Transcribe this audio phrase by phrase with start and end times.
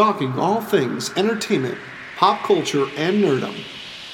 [0.00, 1.76] talking all things entertainment,
[2.16, 3.54] pop culture, and nerdom.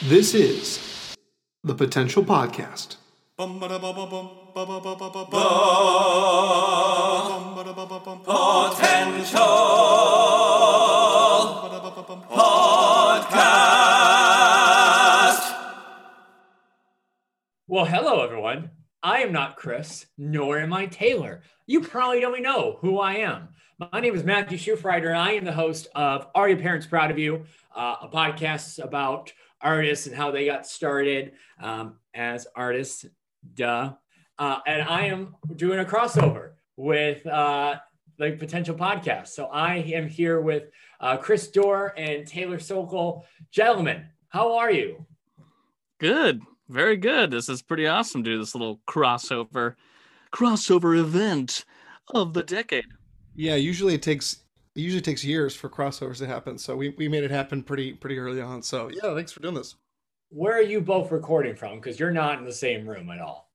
[0.02, 1.14] This is
[1.62, 2.96] the Potential Podcast.
[17.68, 18.70] Well, hello, everyone.
[19.04, 21.42] I am not Chris, nor am I Taylor.
[21.68, 23.50] You probably don't know who I am.
[23.78, 27.10] My name is Matthew Schufreider, and I am the host of Are Your Parents Proud
[27.10, 27.44] of You,
[27.74, 33.04] uh, a podcast about artists and how they got started um, as artists.
[33.52, 33.92] Duh.
[34.38, 37.74] Uh, and I am doing a crossover with uh,
[38.18, 39.28] the potential podcast.
[39.28, 43.26] So I am here with uh, Chris Dorr and Taylor Sokol.
[43.50, 45.04] Gentlemen, how are you?
[45.98, 46.40] Good.
[46.70, 47.30] Very good.
[47.30, 49.74] This is pretty awesome to do this little crossover
[50.32, 51.66] crossover event
[52.14, 52.86] of the decade.
[53.36, 56.58] Yeah, usually it takes it usually takes years for crossovers to happen.
[56.58, 58.62] So we, we made it happen pretty pretty early on.
[58.62, 59.76] So yeah, thanks for doing this.
[60.30, 61.76] Where are you both recording from?
[61.76, 63.50] Because you're not in the same room at all.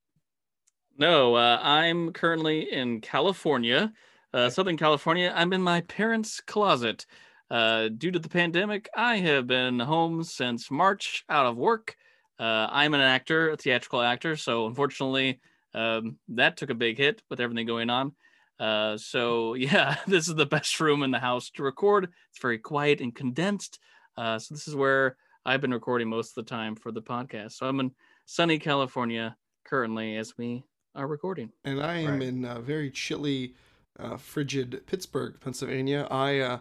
[0.98, 3.92] No, uh, I'm currently in California,
[4.34, 5.34] uh, Southern California.
[5.36, 7.06] I'm in my parents' closet.
[7.50, 11.96] Uh, due to the pandemic, I have been home since March, out of work.
[12.40, 15.42] Uh, I'm an actor, a theatrical actor, so unfortunately,
[15.74, 18.14] um, that took a big hit with everything going on.
[18.62, 22.06] Uh, so yeah, this is the best room in the house to record.
[22.30, 23.80] It's very quiet and condensed.
[24.16, 27.54] Uh, so this is where I've been recording most of the time for the podcast.
[27.54, 27.92] So I'm in
[28.26, 31.52] sunny California currently as we are recording.
[31.64, 32.24] And I am right.
[32.24, 33.56] in uh, very chilly,
[34.00, 36.08] uh, frigid Pittsburgh, Pennsylvania.
[36.12, 36.60] I uh,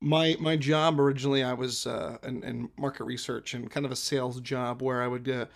[0.00, 3.96] my my job originally I was uh, in, in, market research and kind of a
[3.96, 5.46] sales job where I would uh,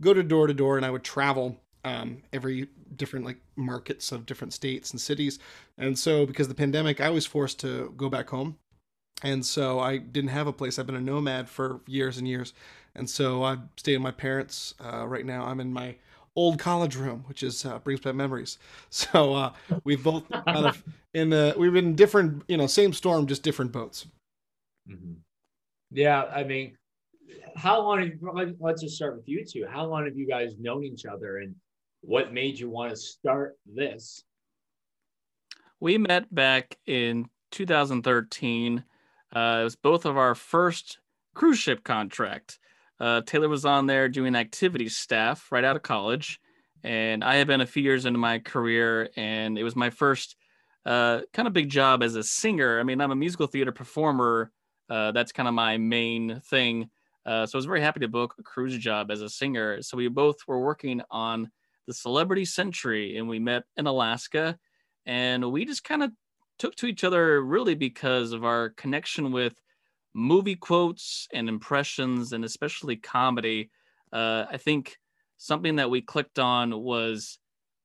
[0.00, 4.26] go to door to door and I would travel um, every different like markets of
[4.26, 5.38] different states and cities.
[5.78, 8.56] And so because the pandemic, I was forced to go back home.
[9.22, 10.78] And so I didn't have a place.
[10.78, 12.52] I've been a nomad for years and years.
[12.96, 14.74] And so I stay in my parents.
[14.84, 15.94] Uh, right now, I'm in my
[16.34, 18.58] old college room, which is uh, brings back memories.
[18.90, 19.52] So uh,
[19.84, 20.82] we've both kind of
[21.14, 24.06] in the we've been different, you know, same storm, just different boats.
[24.90, 25.12] Mm-hmm.
[25.92, 26.76] Yeah, I mean,
[27.56, 28.00] how long?
[28.00, 29.66] Have, let's just start with you two.
[29.70, 31.54] How long have you guys known each other, and
[32.06, 34.22] what made you want to start this?
[35.80, 38.84] We met back in 2013.
[39.34, 40.98] Uh, it was both of our first
[41.34, 42.58] cruise ship contract.
[43.00, 46.38] Uh, Taylor was on there doing activities staff right out of college,
[46.84, 50.36] and I had been a few years into my career, and it was my first
[50.86, 52.78] uh, kind of big job as a singer.
[52.78, 54.52] I mean, I'm a musical theater performer.
[54.88, 56.88] Uh, that's kind of my main thing.
[57.26, 59.82] Uh, so I was very happy to book a cruise job as a singer.
[59.82, 61.50] So we both were working on
[61.86, 64.58] the Celebrity Century, and we met in Alaska,
[65.04, 66.10] and we just kind of
[66.58, 69.54] took to each other really because of our connection with
[70.14, 73.70] movie quotes and impressions, and especially comedy.
[74.12, 74.96] Uh, I think
[75.36, 77.38] something that we clicked on was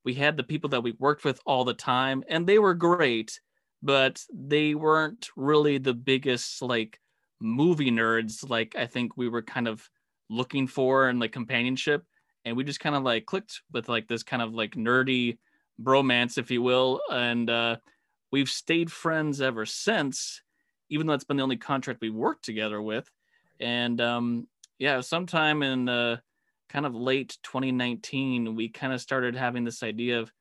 [0.03, 3.39] we had the people that we worked with all the time, and they were great,
[3.83, 6.99] but they weren't really the biggest like
[7.39, 9.87] movie nerds like I think we were kind of
[10.29, 12.03] looking for and like companionship.
[12.45, 15.37] And we just kind of like clicked with like this kind of like nerdy
[15.81, 17.01] bromance, if you will.
[17.11, 17.77] And uh,
[18.31, 20.41] we've stayed friends ever since
[20.91, 23.09] even though it's been the only contract we worked together with.
[23.59, 24.47] And um,
[24.77, 26.17] yeah, sometime in uh,
[26.69, 30.31] kind of late 2019, we kind of started having this idea of,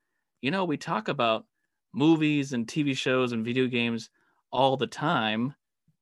[0.41, 1.45] you know, we talk about
[1.93, 4.09] movies and TV shows and video games
[4.51, 5.55] all the time.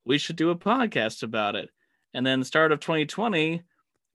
[0.03, 1.69] We should do a podcast about it.
[2.15, 3.61] And then the start of 2020,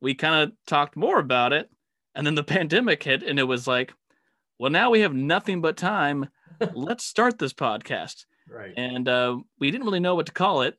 [0.05, 1.71] we kind of talked more about it.
[2.15, 3.93] And then the pandemic hit, and it was like,
[4.59, 6.29] well, now we have nothing but time.
[6.75, 8.27] Let's start this podcast.
[8.49, 8.75] Right.
[8.77, 10.77] And uh, we didn't really know what to call it.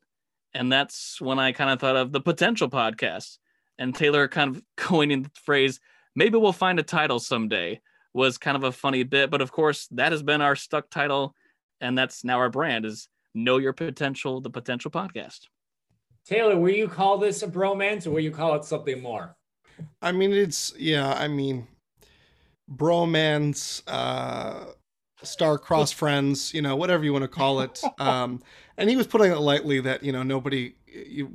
[0.54, 3.38] And that's when I kind of thought of the potential podcast.
[3.78, 5.80] And Taylor kind of coining the phrase,
[6.14, 7.80] maybe we'll find a title someday,
[8.14, 9.28] was kind of a funny bit.
[9.28, 11.34] But of course, that has been our stuck title.
[11.80, 15.40] And that's now our brand is Know Your Potential, the Potential Podcast.
[16.26, 19.36] Taylor, will you call this a bromance or will you call it something more?
[20.02, 21.68] I mean, it's, yeah, I mean,
[22.70, 24.72] bromance, uh,
[25.22, 27.80] star-crossed friends, you know, whatever you want to call it.
[27.98, 28.42] Um,
[28.76, 30.74] and he was putting it lightly that you know nobody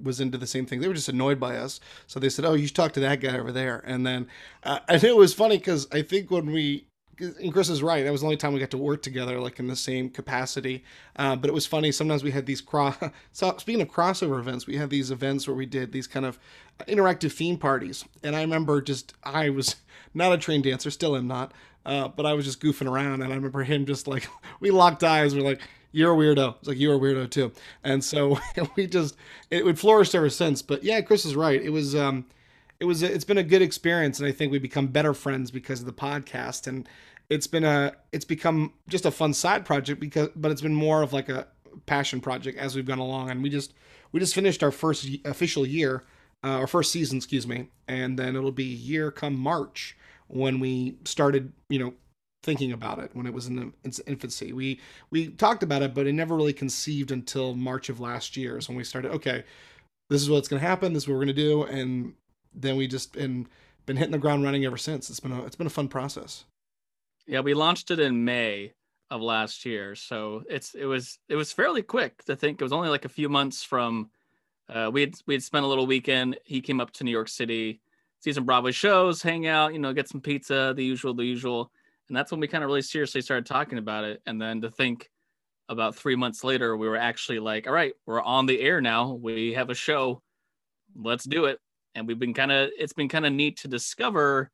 [0.04, 0.80] was into the same thing.
[0.80, 3.20] They were just annoyed by us, so they said, "Oh, you should talk to that
[3.20, 4.28] guy over there." And then,
[4.64, 6.86] uh, and it was funny because I think when we
[7.20, 8.04] and Chris is right.
[8.04, 10.84] That was the only time we got to work together, like in the same capacity.
[11.16, 11.92] Uh, but it was funny.
[11.92, 12.96] Sometimes we had these cross.
[13.34, 16.40] So speaking of crossover events, we had these events where we did these kind of
[16.88, 18.06] interactive theme parties.
[18.24, 19.76] And I remember just I was
[20.14, 21.54] not a trained dancer, still am not.
[21.86, 24.28] Uh, but I was just goofing around, and I remember him just like
[24.60, 25.34] we locked eyes.
[25.34, 25.62] We're like,
[25.92, 26.56] you're a weirdo.
[26.60, 27.52] It's like you're a weirdo too.
[27.84, 28.40] And so
[28.76, 29.16] we just
[29.50, 30.62] it would flourish ever since.
[30.62, 31.62] But yeah, Chris is right.
[31.62, 32.26] It was um
[32.82, 35.80] it was it's been a good experience and I think we become better friends because
[35.80, 36.90] of the podcast and
[37.30, 41.04] it's been a it's become just a fun side project because but it's been more
[41.04, 41.48] of like a
[41.86, 43.74] passion project as we've gone along and we just
[44.12, 46.04] we just finished our first official year
[46.44, 49.96] uh, our first season excuse me and then it'll be year come march
[50.28, 51.94] when we started you know
[52.44, 54.52] thinking about it when it was in its infancy.
[54.52, 54.80] We
[55.12, 58.60] we talked about it, but it never really conceived until March of last year.
[58.60, 59.44] So when we started, okay,
[60.10, 60.94] this is what's going to happen.
[60.94, 62.16] This is what we're going to do, and
[62.54, 63.48] then we just and
[63.86, 65.10] been hitting the ground running ever since.
[65.10, 66.46] It's been a it's been a fun process.
[67.28, 68.74] Yeah, we launched it in May
[69.10, 72.62] of last year, so it's it was it was fairly quick to think.
[72.62, 74.10] It was only like a few months from.
[74.70, 76.38] Uh, we had we had spent a little weekend.
[76.46, 77.82] He came up to New York City,
[78.20, 81.72] see some Broadway shows, hang out, you know, get some pizza, the usual, the usual
[82.12, 84.22] and that's when we kind of really seriously started talking about it.
[84.26, 85.10] And then to think
[85.70, 89.14] about three months later, we were actually like, all right, we're on the air now.
[89.14, 90.22] We have a show.
[90.94, 91.60] Let's do it.
[91.96, 94.52] And we've been kind of, it's been kind of neat to discover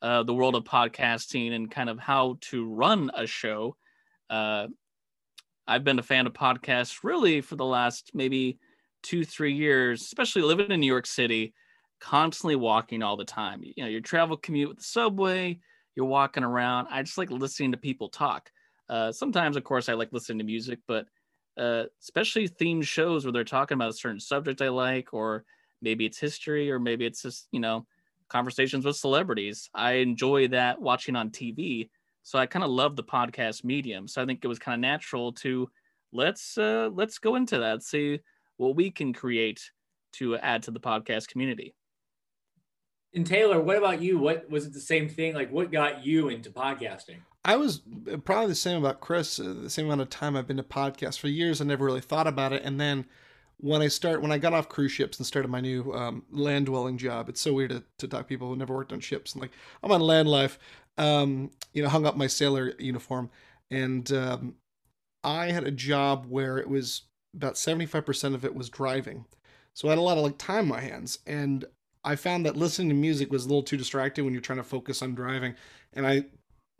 [0.00, 3.76] uh, the world of podcasting and kind of how to run a show.
[4.30, 4.68] Uh,
[5.66, 8.58] I've been a fan of podcasts really for the last maybe
[9.02, 11.52] two, three years, especially living in New York City,
[12.00, 13.62] constantly walking all the time.
[13.62, 15.58] You know, your travel commute with the subway,
[15.94, 16.88] you're walking around.
[16.90, 18.50] I just like listening to people talk.
[18.88, 21.06] Uh, sometimes, of course, I like listening to music, but
[21.58, 25.44] uh, especially themed shows where they're talking about a certain subject I like, or
[25.82, 27.86] maybe it's history, or maybe it's just, you know,
[28.28, 29.68] conversations with celebrities.
[29.74, 31.88] I enjoy that watching on TV.
[32.22, 34.06] So I kind of love the podcast medium.
[34.06, 35.68] So I think it was kind of natural to
[36.12, 38.20] let's uh, let's go into that, see
[38.56, 39.70] what we can create
[40.14, 41.74] to add to the podcast community.
[43.14, 44.18] And Taylor, what about you?
[44.18, 45.34] What was it the same thing?
[45.34, 47.16] Like, what got you into podcasting?
[47.44, 47.80] I was
[48.12, 49.40] uh, probably the same about Chris.
[49.40, 51.60] Uh, the same amount of time I've been to podcasts for years.
[51.60, 53.06] I never really thought about it, and then
[53.60, 56.66] when I start when I got off cruise ships and started my new um, land
[56.66, 59.32] dwelling job, it's so weird to, to talk to people who never worked on ships
[59.32, 59.52] and like
[59.82, 60.58] I'm on land life.
[60.96, 63.30] Um, you know, hung up my sailor uniform,
[63.70, 64.54] and um,
[65.22, 67.02] I had a job where it was
[67.34, 69.24] about 75% of it was driving.
[69.74, 71.64] So I had a lot of like time on my hands, and
[72.04, 74.64] I found that listening to music was a little too distracting when you're trying to
[74.64, 75.54] focus on driving.
[75.92, 76.24] And I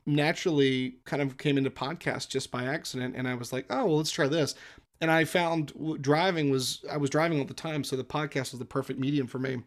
[0.06, 3.14] naturally kind of came into podcasts just by accident.
[3.16, 4.54] And I was like, oh, well, let's try this.
[5.00, 7.84] And I found driving was, I was driving all the time.
[7.84, 9.62] So the podcast was the perfect medium for me.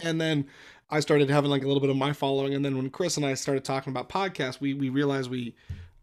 [0.00, 0.46] And then
[0.90, 2.54] I started having like a little bit of my following.
[2.54, 5.54] And then when Chris and I started talking about podcasts, we, we realized we,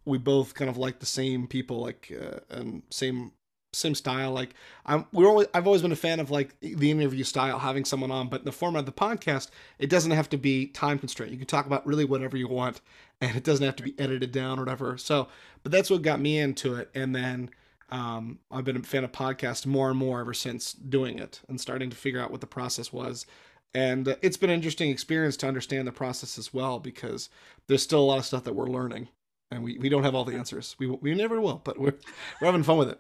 [0.05, 3.31] we both kind of like the same people, like, uh, and same
[3.73, 4.31] same style.
[4.31, 7.85] Like I'm, we're always, I've always been a fan of like the interview style, having
[7.85, 8.27] someone on.
[8.27, 11.31] But in the format of the podcast, it doesn't have to be time constrained.
[11.31, 12.81] You can talk about really whatever you want,
[13.21, 14.97] and it doesn't have to be edited down or whatever.
[14.97, 15.27] So,
[15.63, 16.89] but that's what got me into it.
[16.95, 17.49] And then
[17.91, 21.59] um, I've been a fan of podcasts more and more ever since doing it and
[21.59, 23.25] starting to figure out what the process was.
[23.73, 27.29] And it's been an interesting experience to understand the process as well because
[27.67, 29.09] there's still a lot of stuff that we're learning
[29.51, 30.75] and we, we don't have all the answers.
[30.79, 31.93] We, we never will, but we're,
[32.41, 32.99] we're having fun with it.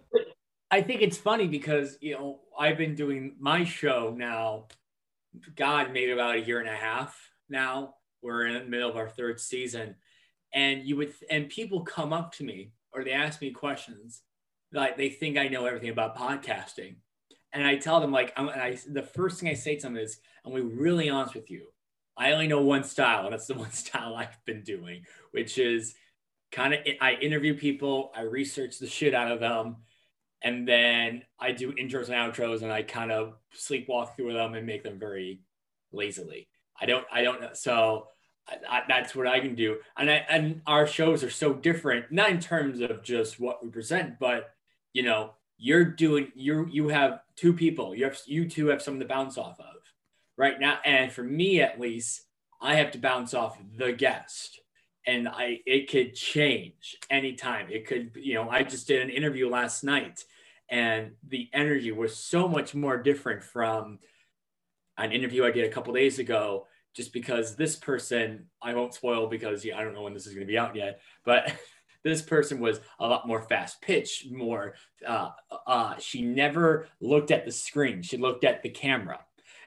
[0.71, 4.65] I think it's funny because you know I've been doing my show now.
[5.55, 7.17] God, maybe about a year and a half
[7.49, 7.95] now.
[8.21, 9.95] We're in the middle of our third season,
[10.53, 14.21] and you would and people come up to me or they ask me questions
[14.73, 16.95] like they think I know everything about podcasting,
[17.53, 20.19] and I tell them like I'm, I the first thing I say to them is
[20.45, 21.67] I'm gonna be really honest with you.
[22.17, 25.95] I only know one style, and that's the one style I've been doing, which is
[26.51, 29.77] kind of I interview people, I research the shit out of them
[30.41, 34.65] and then I do intros and outros, and I kind of sleepwalk through them and
[34.65, 35.41] make them very
[35.91, 36.47] lazily.
[36.79, 37.49] I don't, I don't know.
[37.53, 38.07] So
[38.47, 39.77] I, that's what I can do.
[39.97, 43.69] And I, and our shows are so different, not in terms of just what we
[43.69, 44.51] present, but
[44.93, 47.95] you know, you're doing, you you have two people.
[47.95, 49.75] You have you two have something to bounce off of
[50.37, 50.79] right now.
[50.85, 52.21] And for me, at least,
[52.61, 54.59] I have to bounce off the guest
[55.05, 57.67] and I it could change anytime.
[57.69, 60.23] It could, you know, I just did an interview last night
[60.69, 63.99] and the energy was so much more different from
[64.97, 69.27] an interview I did a couple days ago just because this person I won't spoil
[69.27, 71.51] because yeah, I don't know when this is going to be out yet, but
[72.03, 74.75] this person was a lot more fast pitched, more
[75.05, 75.29] uh,
[75.67, 78.01] uh, she never looked at the screen.
[78.01, 79.19] She looked at the camera.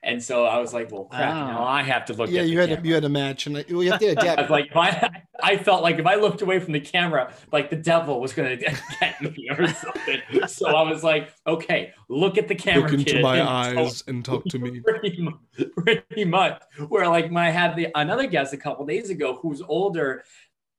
[0.05, 1.47] And so I was like, well, crap, oh.
[1.53, 2.29] now I have to look.
[2.29, 2.83] At yeah, you had camera.
[2.83, 4.51] to, you had a match, and you have to adapt.
[4.51, 8.21] like I, I felt like if I looked away from the camera, like the devil
[8.21, 10.21] was going to get me or something.
[10.49, 12.91] so I was like, okay, look at the camera.
[12.91, 14.81] Look into my and eyes talk, and talk to me.
[14.85, 15.35] Pretty much,
[15.77, 16.61] pretty much.
[16.89, 20.25] Where like my I had the another guest a couple days ago who's older,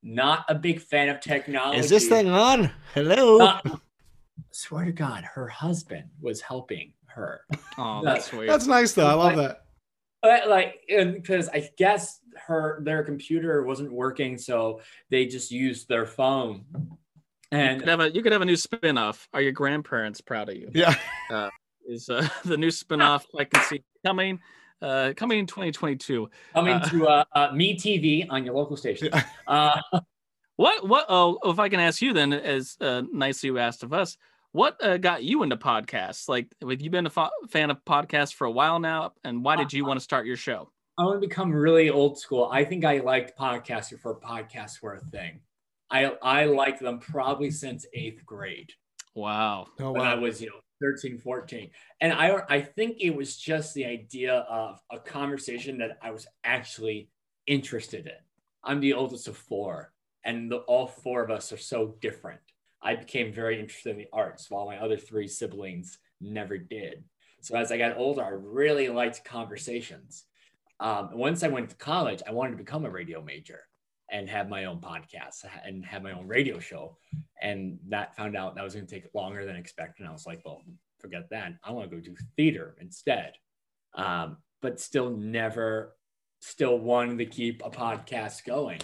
[0.04, 1.80] not a big fan of technology.
[1.80, 2.70] Is this thing on?
[2.94, 3.38] Hello.
[3.38, 3.82] Not,
[4.52, 7.42] swear to God, her husband was helping her.
[7.78, 8.48] Oh, that's sweet.
[8.48, 9.08] That's nice though.
[9.08, 9.66] I love that.
[10.22, 16.06] But like, because I guess her their computer wasn't working, so they just used their
[16.06, 16.66] phone.
[16.74, 16.98] you
[17.52, 19.28] And could have a you could have a new spin-off.
[19.34, 20.70] Are your grandparents proud of you?
[20.74, 20.96] Yeah.
[21.88, 24.40] Is uh, the new spin-off I can see coming
[24.82, 26.30] uh coming in 2022.
[26.54, 29.10] coming Uh, to uh, uh, Me TV on your local station.
[29.12, 29.24] Yeah.
[29.48, 29.80] Uh,
[30.56, 33.92] What what oh if I can ask you then as uh, nicely you asked of
[33.92, 34.18] us,
[34.52, 36.30] what uh, got you into podcasts?
[36.30, 39.56] Like have you been a fo- fan of podcasts for a while now and why
[39.56, 40.70] did you want to start your show?
[40.98, 42.50] I want to become really old school.
[42.52, 45.40] I think I liked podcasts before podcasts were a thing.
[45.90, 48.72] I I liked them probably since eighth grade.
[49.16, 49.68] Wow.
[49.80, 51.70] Oh when I was, you know, 13, 14.
[52.02, 56.28] And I I think it was just the idea of a conversation that I was
[56.44, 57.10] actually
[57.48, 58.22] interested in.
[58.64, 59.94] I'm the oldest of four,
[60.26, 62.42] and the, all four of us are so different.
[62.82, 67.06] I became very interested in the arts while my other three siblings never did.
[67.42, 70.26] So as I got older, I really liked conversations.
[70.82, 73.62] Um, once I went to college, I wanted to become a radio major
[74.14, 76.96] and have my own podcast and have my own radio show
[77.44, 80.02] and that found out that was going to take longer than expected.
[80.04, 80.62] And I was like, well,
[81.00, 81.54] forget that.
[81.64, 83.34] I want to go do theater instead.
[83.96, 85.96] Um, but still never,
[86.40, 88.80] still wanted to keep a podcast going.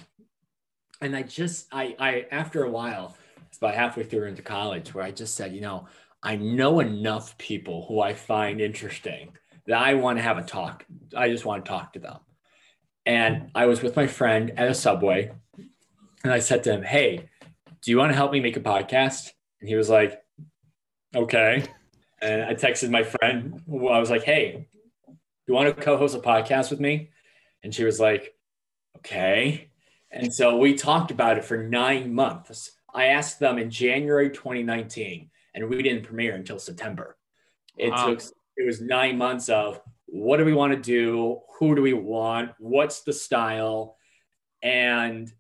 [1.02, 3.16] And I just, I, I, after a while,
[3.48, 5.88] it's about halfway through into college where I just said, you know,
[6.22, 9.32] I know enough people who I find interesting
[9.68, 10.86] that I want to have a talk.
[11.16, 12.18] I just want to talk to them.
[13.10, 15.32] And I was with my friend at a subway
[16.24, 17.28] and I said to him, Hey,
[17.82, 19.32] do you want to help me make a podcast?
[19.60, 20.22] And he was like,
[21.16, 21.64] okay.
[22.22, 23.64] And I texted my friend.
[23.68, 24.68] I was like, hey,
[25.08, 25.16] do
[25.48, 27.10] you want to co-host a podcast with me?
[27.64, 28.36] And she was like,
[28.98, 29.70] okay.
[30.12, 32.74] And so we talked about it for nine months.
[32.94, 37.18] I asked them in January 2019, and we didn't premiere until September.
[37.76, 38.08] It Wow.
[38.08, 38.22] took
[38.58, 41.40] it was nine months of what do we want to do?
[41.60, 42.52] Who do we want?
[42.60, 43.98] What's the style?
[44.62, 45.32] And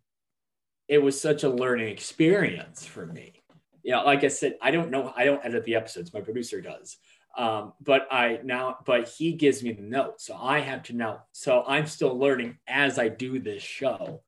[0.87, 3.41] it was such a learning experience for me.
[3.83, 6.61] You know, like I said, I don't know, I don't edit the episodes, my producer
[6.61, 6.97] does.
[7.37, 10.25] Um, but I now, but he gives me the notes.
[10.25, 11.19] So I have to know.
[11.31, 14.23] So I'm still learning as I do this show.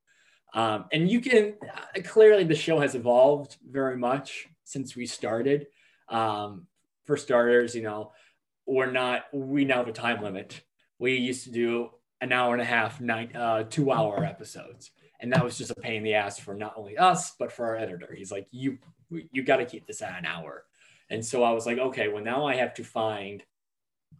[0.53, 5.67] Um, and you can uh, clearly the show has evolved very much since we started.
[6.09, 6.67] Um,
[7.05, 8.11] for starters, you know,
[8.71, 10.61] we're not, we now have a time limit.
[10.97, 11.89] We used to do
[12.21, 14.91] an hour and a half, nine, uh, two hour episodes.
[15.19, 17.65] And that was just a pain in the ass for not only us but for
[17.65, 18.13] our editor.
[18.15, 18.77] He's like you
[19.09, 20.63] you got to keep this at an hour.
[21.09, 23.43] And so i was like okay well now i have to find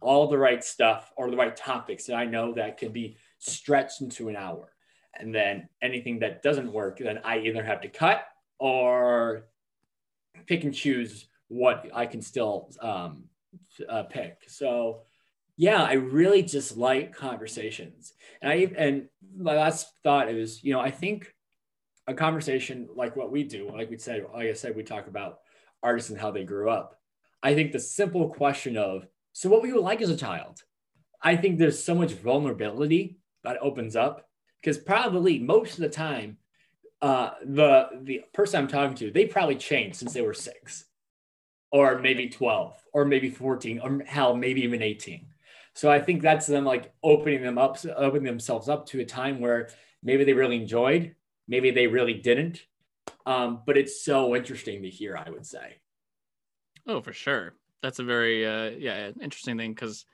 [0.00, 4.02] all the right stuff or the right topics that i know that can be stretched
[4.02, 4.68] into an hour.
[5.18, 8.26] And then anything that doesn't work then i either have to cut
[8.58, 9.46] or
[10.46, 13.24] pick and choose what i can still um,
[13.88, 15.02] uh, pick so
[15.56, 18.14] yeah, I really just like conversations.
[18.40, 21.32] And I and my last thought is, you know, I think
[22.06, 25.38] a conversation like what we do, like we said, like I said, we talk about
[25.82, 26.98] artists and how they grew up.
[27.42, 30.62] I think the simple question of, so what were you like as a child?
[31.22, 34.28] I think there's so much vulnerability that opens up
[34.60, 36.38] because probably most of the time,
[37.02, 40.86] uh, the the person I'm talking to, they probably changed since they were six,
[41.72, 45.28] or maybe 12, or maybe 14, or hell, maybe even 18.
[45.74, 49.40] So I think that's them like opening them up, opening themselves up to a time
[49.40, 49.70] where
[50.02, 51.16] maybe they really enjoyed,
[51.48, 52.66] maybe they really didn't.
[53.26, 55.80] Um, but it's so interesting to hear, I would say.
[56.86, 57.54] Oh, for sure.
[57.80, 60.06] That's a very uh yeah, interesting thing cuz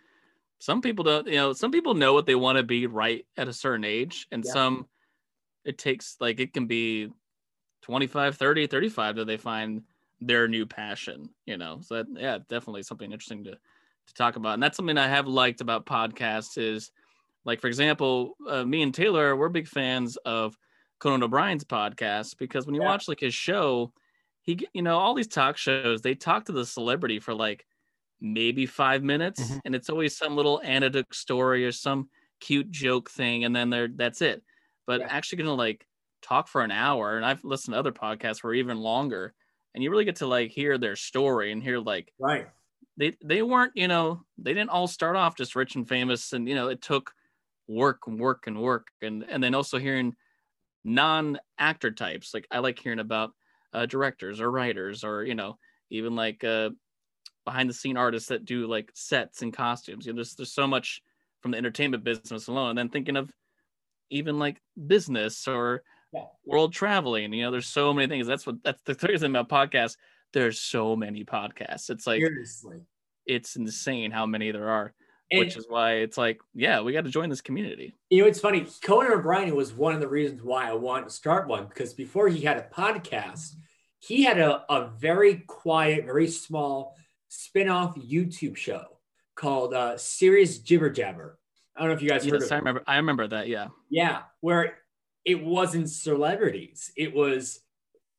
[0.61, 3.49] some people don't, you know, some people know what they want to be right at
[3.49, 4.53] a certain age and Yeah.
[4.53, 4.88] some
[5.65, 7.11] it takes like it can be
[7.83, 9.85] 25, 30, 35 that they find
[10.20, 11.80] their new passion, you know.
[11.82, 14.54] So that yeah, definitely something interesting to to talk about.
[14.54, 16.90] And that's something I have liked about podcasts is
[17.44, 20.58] like for example, uh, me and Taylor, we're big fans of
[21.00, 22.84] Conan O'Brien's podcast because when you Yeah.
[22.84, 23.92] watch like his show,
[24.42, 27.66] he you know all these talk shows they talk to the celebrity for like
[28.20, 29.60] maybe five minutes Mhm.
[29.64, 32.10] and it's always some little anecdote story or some
[32.40, 34.42] cute joke thing and then they're that's it
[34.87, 35.08] but Yeah.
[35.08, 35.87] actually gonna like
[36.20, 39.34] talk for an hour and i've listened to other podcasts for even longer
[39.78, 42.49] and you really get to like hear their story and hear like Right.
[42.97, 46.49] they they weren't you know they didn't all start off just rich and famous and
[46.49, 47.14] you know it took
[47.68, 48.88] work and work and work.
[49.02, 50.16] And and then also hearing
[50.85, 53.35] non actor types like i like hearing about
[53.75, 55.58] uh, directors or writers or you know
[55.90, 56.70] even like uh
[57.44, 60.06] behind the scene artists that do like sets and costumes.
[60.06, 61.02] You know there's there's so much
[61.40, 62.70] from the entertainment business alone.
[62.70, 63.32] And then thinking of
[64.11, 65.82] even like business or
[66.12, 66.25] Yeah.
[66.47, 69.97] world traveling you know there's so many things that's what that's the thing about podcasts
[70.35, 71.88] there's so many podcasts.
[71.88, 72.81] It's like Seriously.
[73.25, 74.93] it's insane how many there are,
[75.31, 77.95] And which is why it's like, yeah, we got to join this community.
[78.11, 78.67] you know, it's funny.
[78.85, 82.29] Conan O'Brien was one of the reasons why I wanted to start one because before
[82.29, 83.55] he had a podcast,
[84.00, 86.95] he had a, a very quiet, very small
[87.29, 88.85] spin-off YouTube show
[89.35, 91.38] called uh, Serious Jibber Jabber.
[91.75, 92.59] I don't know if you guys heard of I it.
[92.59, 92.83] remember.
[92.87, 93.49] I remember that.
[93.49, 93.69] Yeah.
[93.88, 94.77] Yeah, where
[95.28, 97.61] it wasn't celebrities, it was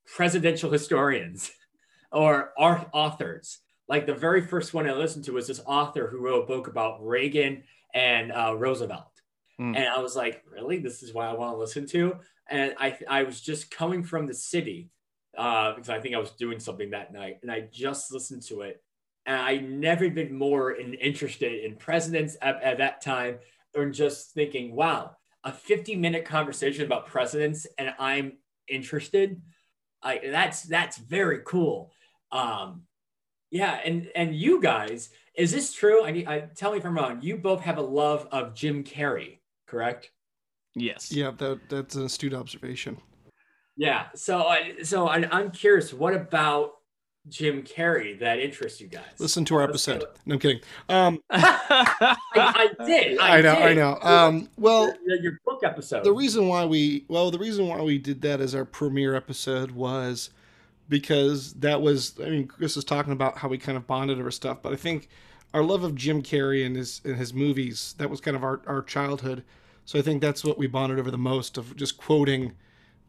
[0.06, 1.52] presidential historians
[2.12, 3.58] or art authors.
[3.88, 6.68] Like the very first one I listened to was this author who wrote a book
[6.68, 7.64] about Reagan
[7.96, 9.10] and uh, Roosevelt.
[9.58, 9.76] Hmm.
[9.76, 10.78] And I was like, really?
[10.78, 12.18] This is what I want to listen to?
[12.48, 14.92] And I, I was just coming from the city
[15.36, 17.40] uh, because I think I was doing something that night.
[17.42, 18.84] And I just listened to it.
[19.26, 23.40] And I never been more in, interested in presidents at, at that time
[23.76, 28.34] or just thinking, wow, a 50 minute conversation about presidents and I'm
[28.68, 29.42] interested.
[30.02, 31.92] I, that's that's very cool.
[32.32, 32.84] Um,
[33.52, 36.06] yeah, and and you guys, is this true?
[36.06, 37.20] I need I tell me if I'm wrong.
[37.22, 40.12] You both have a love of Jim Carrey, correct?
[40.76, 41.12] Yes.
[41.12, 42.98] Yeah, that that's an astute observation.
[43.76, 44.08] Yeah.
[44.16, 46.74] So I so I, I'm curious, what about
[47.28, 49.04] Jim Carrey that interests you guys?
[49.20, 50.08] Listen to our Let's episode.
[50.26, 50.62] No, I'm kidding.
[50.88, 53.20] Um, I, I did.
[53.20, 54.00] I, I know, I know.
[54.02, 56.04] Um, well, your, your book episode.
[56.04, 59.72] the reason why we well the reason why we did that as our premiere episode
[59.72, 60.30] was
[60.88, 64.32] because that was I mean Chris was talking about how we kind of bonded over
[64.32, 65.10] stuff, but I think
[65.54, 68.62] our love of Jim Carrey and his and his movies that was kind of our
[68.66, 69.44] our childhood.
[69.86, 72.54] So I think that's what we bonded over the most of just quoting,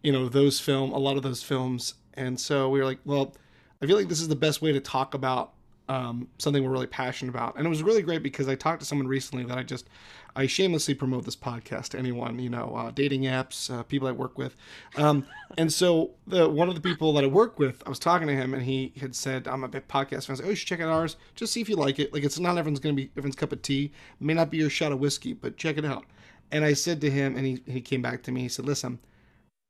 [0.02, 1.94] you know, those film a lot of those films.
[2.14, 3.34] And so we were like, well,
[3.82, 5.52] I feel like this is the best way to talk about
[5.90, 7.56] um, something we're really passionate about.
[7.56, 9.88] And it was really great because I talked to someone recently that I just
[10.36, 14.12] I shamelessly promote this podcast to anyone, you know, uh, dating apps, uh, people I
[14.12, 14.54] work with.
[14.96, 15.26] Um,
[15.58, 18.34] and so the one of the people that I work with, I was talking to
[18.36, 20.30] him and he had said, I'm a big podcast fan.
[20.30, 21.16] I was like, oh, you should check out ours.
[21.34, 22.12] Just see if you like it.
[22.12, 23.90] Like it's not everyone's going to be everyone's cup of tea.
[24.20, 26.04] May not be your shot of whiskey, but check it out.
[26.52, 28.42] And I said to him, and he, he came back to me.
[28.42, 29.00] He said, listen,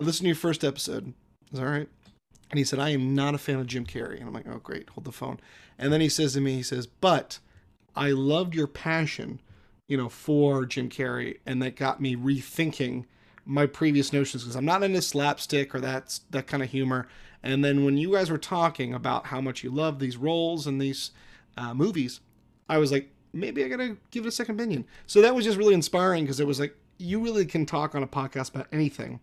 [0.01, 1.15] listen to your first episode.
[1.53, 1.89] Is all right?
[2.51, 4.19] And he said, I am not a fan of Jim Carrey.
[4.19, 4.89] And I'm like, oh, great.
[4.91, 5.39] Hold the phone.
[5.79, 7.39] And then he says to me, he says, but
[7.95, 9.41] I loved your passion,
[9.87, 11.39] you know, for Jim Carrey.
[11.47, 13.05] And that got me rethinking
[13.45, 17.09] my previous notions because I'm not into slapstick or that's that kind of humor.
[17.43, 20.81] And then when you guys were talking about how much you love these roles and
[20.81, 21.13] these
[21.57, 22.21] uh, movies,
[22.69, 24.85] I was like, maybe I gotta give it a second opinion.
[25.07, 28.03] So that was just really inspiring because it was like you really can talk on
[28.03, 29.21] a podcast about anything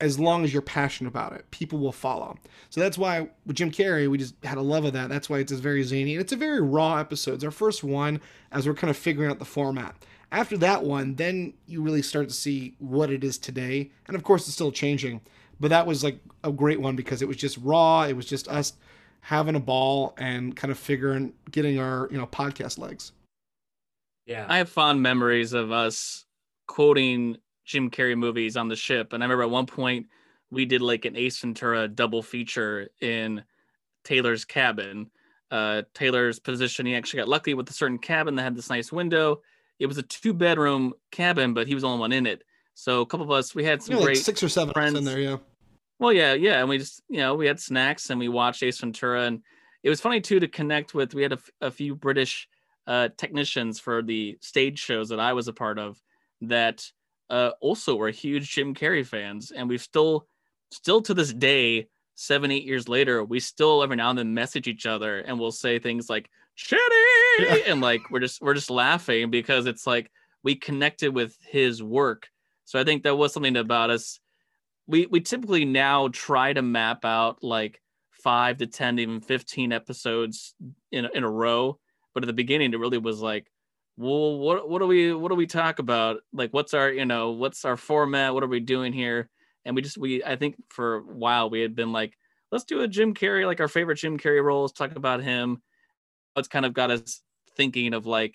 [0.00, 1.50] as long as you're passionate about it.
[1.50, 2.36] People will follow.
[2.70, 5.08] So that's why with Jim Carrey, we just had a love of that.
[5.08, 7.34] That's why it's just very zany and it's a very raw episode.
[7.34, 8.20] It's our first one
[8.52, 9.96] as we're kind of figuring out the format.
[10.30, 13.90] After that one, then you really start to see what it is today.
[14.06, 15.20] And of course, it's still changing.
[15.58, 18.02] But that was like a great one because it was just raw.
[18.04, 18.74] It was just us
[19.22, 23.10] having a ball and kind of figuring, getting our, you know, podcast legs.
[24.26, 24.46] yeah.
[24.48, 26.24] I have fond memories of us
[26.68, 29.12] quoting Jim Carrey movies on the ship.
[29.12, 30.06] And I remember at one point
[30.50, 33.44] we did like an Ace Ventura double feature in
[34.04, 35.10] Taylor's cabin.
[35.50, 38.90] Uh, Taylor's position, he actually got lucky with a certain cabin that had this nice
[38.90, 39.42] window.
[39.78, 42.42] It was a two bedroom cabin, but he was the only one in it.
[42.74, 44.96] So a couple of us, we had some You know, like six or seven friends.
[44.96, 45.36] in there, yeah.
[45.98, 48.78] well, yeah, yeah, and we just you know we had snacks and we watched Ace
[48.78, 49.42] Ventura, and
[49.82, 51.12] it was funny too to connect with.
[51.14, 52.48] We had a, f- a few British
[52.86, 56.00] uh, technicians for the stage shows that I was a part of
[56.42, 56.84] that
[57.30, 60.26] uh, also were huge Jim Carrey fans, and we've still,
[60.70, 64.66] still to this day, seven eight years later, we still every now and then message
[64.66, 66.78] each other, and we'll say things like "Shitty,"
[67.38, 67.56] Yeah.
[67.66, 70.10] and like we're just we're just laughing because it's like
[70.42, 72.28] we connected with his work.
[72.64, 74.20] So I think that was something about us
[74.88, 80.54] we we typically now try to map out like five to ten even 15 episodes
[80.90, 81.78] in in a row
[82.14, 83.46] but at the beginning it really was like
[83.98, 87.32] well what what do we what do we talk about like what's our you know
[87.32, 89.28] what's our format what are we doing here
[89.64, 92.14] and we just we i think for a while we had been like
[92.52, 95.60] let's do a jim carrey like our favorite jim carrey roles talk about him
[96.36, 97.22] it's kind of got us
[97.56, 98.34] thinking of like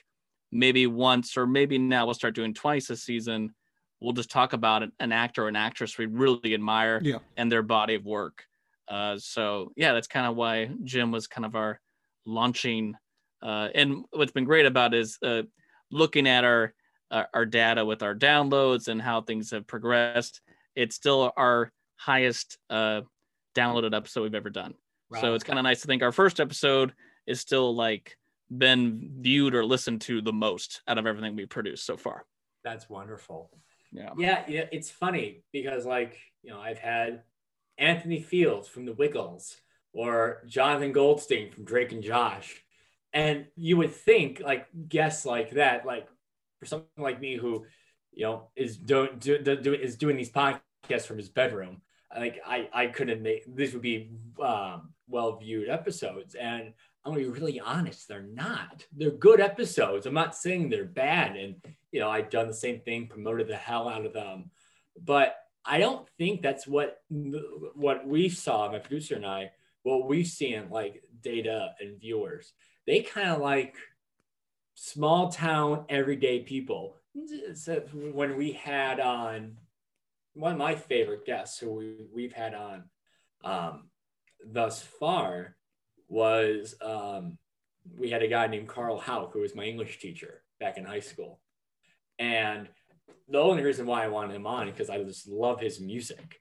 [0.52, 3.54] maybe once or maybe now we'll start doing twice a season
[4.04, 7.20] we'll just talk about an, actor or an actress we really admire Yeah.
[7.38, 8.44] and their body of work.
[8.86, 11.80] Uh, so yeah, that's kind of why Jim was kind of our
[12.26, 12.96] launching.
[13.44, 15.44] Uh, and what's been great about is uh,
[15.92, 16.74] looking at our
[17.12, 20.42] uh, our data with our downloads and how things have progressed.
[20.76, 23.02] It's still our highest uh,
[23.56, 24.74] downloaded episode we've ever done.
[25.22, 26.92] So it's kind of nice to think our first episode
[27.28, 28.18] is still like
[28.50, 32.26] been viewed or listened to the most out of everything we produced so far.
[32.64, 33.52] That's wonderful.
[33.92, 34.10] Yeah.
[34.18, 37.22] Yeah, yeah, it's funny because like, you know, I've had
[37.78, 39.56] Anthony Fields from the Wiggles
[39.94, 42.63] or Jonathan Goldstein from Drake and Josh.
[43.14, 46.08] And you would think like guests like that, like
[46.60, 47.66] for someone like me who,
[48.12, 51.82] you know, is doing do, do, is doing these podcasts from his bedroom,
[52.16, 56.36] like I I couldn't make these would be um, well viewed episodes.
[56.36, 56.74] And
[57.06, 58.86] I'm gonna be really honest, they're not.
[58.96, 60.06] They're good episodes.
[60.06, 61.36] I'm not saying they're bad.
[61.36, 61.56] And
[61.92, 64.50] you know, I've done the same thing, promoted the hell out of them,
[65.00, 67.02] but I don't think that's what
[67.76, 69.52] what we saw, my producer and I,
[69.84, 72.54] what we've seen like data and viewers.
[72.86, 73.76] They kind of like
[74.76, 76.98] small town everyday people.
[77.56, 79.58] So when we had on
[80.34, 82.84] one of my favorite guests who we, we've had on
[83.44, 83.90] um,
[84.46, 85.56] thus far
[86.08, 87.38] was um,
[87.98, 91.00] we had a guy named Carl Hauk, who was my English teacher back in high
[91.00, 91.40] school.
[92.20, 92.68] And
[93.30, 96.40] the only reason why I wanted him on because I just love his music.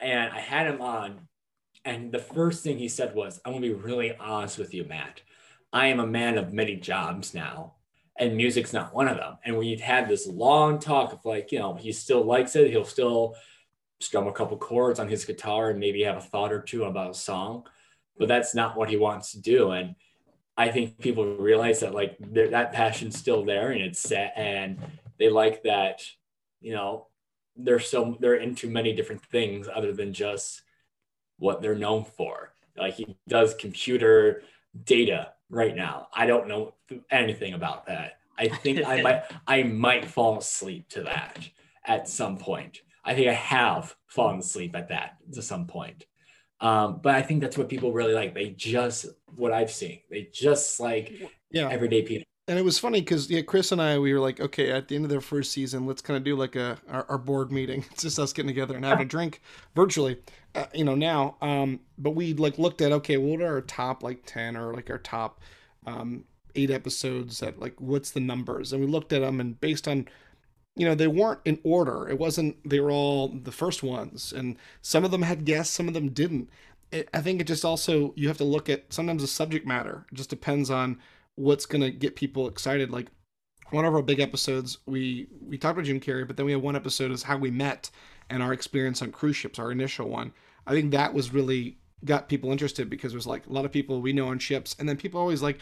[0.00, 1.28] And I had him on,
[1.84, 5.20] and the first thing he said was, I'm gonna be really honest with you, Matt.
[5.72, 7.74] I am a man of many jobs now,
[8.18, 9.38] and music's not one of them.
[9.44, 12.84] And we've had this long talk of like, you know, he still likes it, he'll
[12.84, 13.34] still
[14.00, 17.10] strum a couple chords on his guitar and maybe have a thought or two about
[17.10, 17.64] a song,
[18.16, 19.72] but that's not what he wants to do.
[19.72, 19.94] And
[20.58, 24.78] I think people realize that like that passion's still there and it's set and
[25.18, 26.02] they like that
[26.60, 27.06] you know
[27.56, 30.62] they're so they're into many different things other than just
[31.38, 34.42] what they're known for like he does computer
[34.84, 36.08] data right now.
[36.12, 36.74] I don't know
[37.10, 38.18] anything about that.
[38.38, 41.48] I think i might i might fall asleep to that
[41.84, 42.82] at some point.
[43.04, 46.06] I think i have fallen asleep at that to some point.
[46.60, 48.34] Um, but i think that's what people really like.
[48.34, 49.06] They just
[49.36, 51.12] what i've seen they just like
[51.50, 51.68] yeah.
[51.68, 54.72] everyday people and it was funny because yeah, Chris and I we were like, okay,
[54.72, 57.18] at the end of their first season, let's kind of do like a our, our,
[57.18, 57.84] board meeting.
[57.92, 59.42] It's just us getting together and having a drink
[59.76, 60.16] virtually,
[60.58, 60.94] uh, you know.
[60.94, 64.74] Now, um, but we like looked at okay, what are our top like ten or
[64.74, 65.40] like our top
[65.86, 68.72] um, eight episodes that like what's the numbers?
[68.72, 70.08] And we looked at them and based on
[70.76, 72.08] you know they weren't in order.
[72.08, 75.88] It wasn't they were all the first ones, and some of them had guests, some
[75.88, 76.50] of them didn't.
[76.90, 80.06] It, I think it just also you have to look at sometimes the subject matter.
[80.10, 80.98] It just depends on
[81.36, 82.90] what's gonna get people excited.
[82.90, 83.08] Like
[83.70, 86.62] one of our big episodes, we we talked about Jim Carrey, but then we have
[86.62, 87.90] one episode is how we met
[88.30, 90.32] and our experience on cruise ships, our initial one.
[90.68, 94.00] I think that was really got people interested because there's like a lot of people
[94.00, 95.58] we know on ships, and then people always like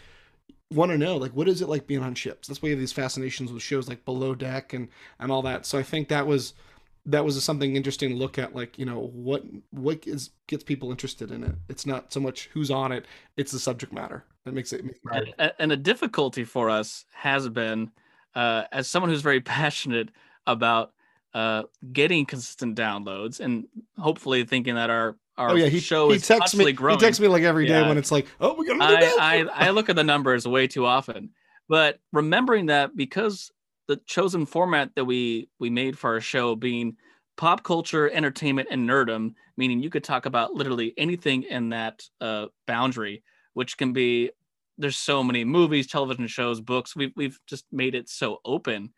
[0.69, 2.47] want to know like what is it like being on ships.
[2.47, 4.89] That's why you have these fascinations with shows like Below Deck and
[5.19, 5.65] and all that.
[5.65, 6.53] So I think that was
[7.07, 10.91] that was something interesting to look at like you know what what is gets people
[10.91, 13.05] interested in it it's not so much who's on it
[13.37, 17.91] it's the subject matter that makes it, and, and the difficulty for us has been
[18.35, 20.09] uh, as someone who's very passionate
[20.45, 20.93] about
[21.33, 23.65] uh, getting consistent downloads and
[23.97, 26.97] hopefully thinking that our our oh, yeah, he, show he is texts me, growing.
[26.99, 27.87] He texts me like every day yeah.
[27.87, 30.85] when it's like, oh, we got I, I, I look at the numbers way too
[30.85, 31.29] often.
[31.69, 33.51] But remembering that because
[33.87, 36.97] the chosen format that we we made for our show being
[37.37, 42.47] pop culture, entertainment, and nerdum, meaning you could talk about literally anything in that uh,
[42.65, 44.31] boundary, which can be
[44.77, 46.95] there's so many movies, television shows, books.
[46.95, 48.91] We've we've just made it so open,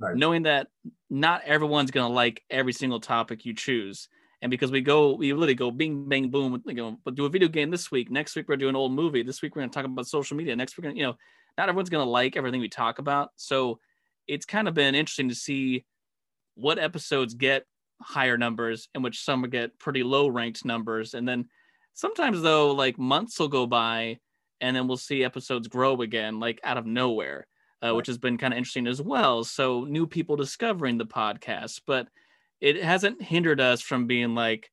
[0.00, 0.16] right.
[0.16, 0.68] knowing that
[1.08, 4.08] not everyone's gonna like every single topic you choose.
[4.42, 6.62] And because we go, we literally go bing bang boom.
[6.66, 8.10] You know, do a video game this week.
[8.10, 9.22] Next week we're doing an old movie.
[9.22, 10.56] This week we're gonna talk about social media.
[10.56, 11.16] Next week, you know,
[11.58, 13.30] not everyone's gonna like everything we talk about.
[13.36, 13.78] So
[14.26, 15.84] it's kind of been interesting to see
[16.54, 17.64] what episodes get
[18.02, 21.46] higher numbers and which some get pretty low ranked numbers and then
[21.92, 24.18] sometimes though like months will go by
[24.60, 27.46] and then we'll see episodes grow again like out of nowhere
[27.82, 31.80] uh, which has been kind of interesting as well so new people discovering the podcast
[31.86, 32.08] but
[32.60, 34.70] it hasn't hindered us from being like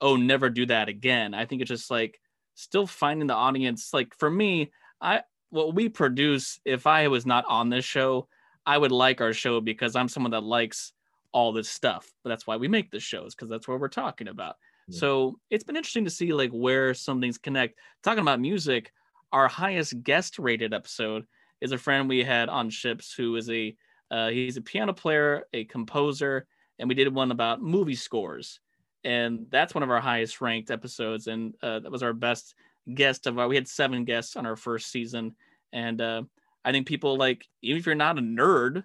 [0.00, 2.20] oh never do that again i think it's just like
[2.54, 7.44] still finding the audience like for me i what we produce if i was not
[7.48, 8.28] on this show
[8.68, 10.92] I would like our show because I'm someone that likes
[11.32, 12.12] all this stuff.
[12.22, 14.56] But that's why we make the shows because that's what we're talking about.
[14.88, 14.98] Yeah.
[14.98, 17.78] So it's been interesting to see like where some things connect.
[18.02, 18.92] Talking about music,
[19.32, 21.24] our highest guest rated episode
[21.60, 23.76] is a friend we had on ships who is a
[24.10, 26.46] uh, he's a piano player, a composer,
[26.78, 28.60] and we did one about movie scores,
[29.04, 32.54] and that's one of our highest ranked episodes, and uh, that was our best
[32.94, 33.48] guest of our.
[33.48, 35.36] We had seven guests on our first season,
[35.72, 36.22] and uh,
[36.64, 38.84] I think people like even if you're not a nerd,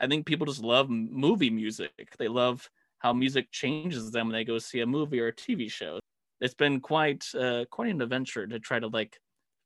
[0.00, 1.92] I think people just love movie music.
[2.18, 5.68] They love how music changes them when they go see a movie or a TV
[5.68, 6.00] show.
[6.40, 9.18] It's been quite uh, quite an adventure to try to like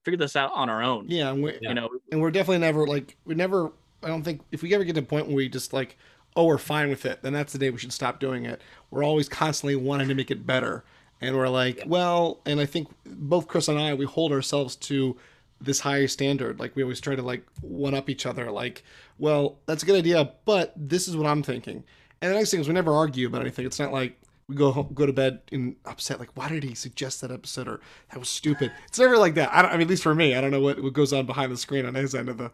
[0.04, 1.06] figure this out on our own.
[1.08, 3.72] Yeah, and we, you know, and we're definitely never like we never.
[4.02, 5.96] I don't think if we ever get to a point where we just like,
[6.36, 8.62] oh, we're fine with it, then that's the day we should stop doing it.
[8.90, 10.84] We're always constantly wanting to make it better
[11.20, 11.84] and we're like, Yeah.
[11.86, 15.16] well, and I think both Chris and I we hold ourselves to
[15.60, 16.58] this higher standard.
[16.58, 18.50] Like we always try to like one up each other.
[18.50, 18.82] Like,
[19.18, 21.84] well, that's a good idea, but this is what I'm thinking.
[22.22, 23.66] And the next thing is we never argue about anything.
[23.66, 24.18] It's not like
[24.50, 27.68] we go home, go to bed and upset like why did he suggest that episode
[27.68, 28.72] or that was stupid.
[28.88, 29.52] It's never like that.
[29.52, 29.70] I don't.
[29.70, 31.56] I mean, at least for me, I don't know what, what goes on behind the
[31.56, 32.50] screen on his end of the.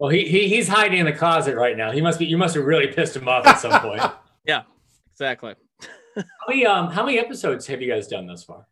[0.00, 1.92] Well, he, he he's hiding in the closet right now.
[1.92, 2.26] He must be.
[2.26, 4.02] You must have really pissed him off at some point.
[4.46, 4.62] Yeah,
[5.12, 5.54] exactly.
[6.16, 8.66] How many um how many episodes have you guys done thus far?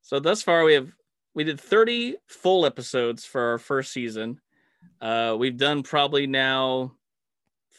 [0.00, 0.90] So thus far we have
[1.34, 4.40] we did 30 full episodes for our first season.
[5.00, 6.94] Uh, we've done probably now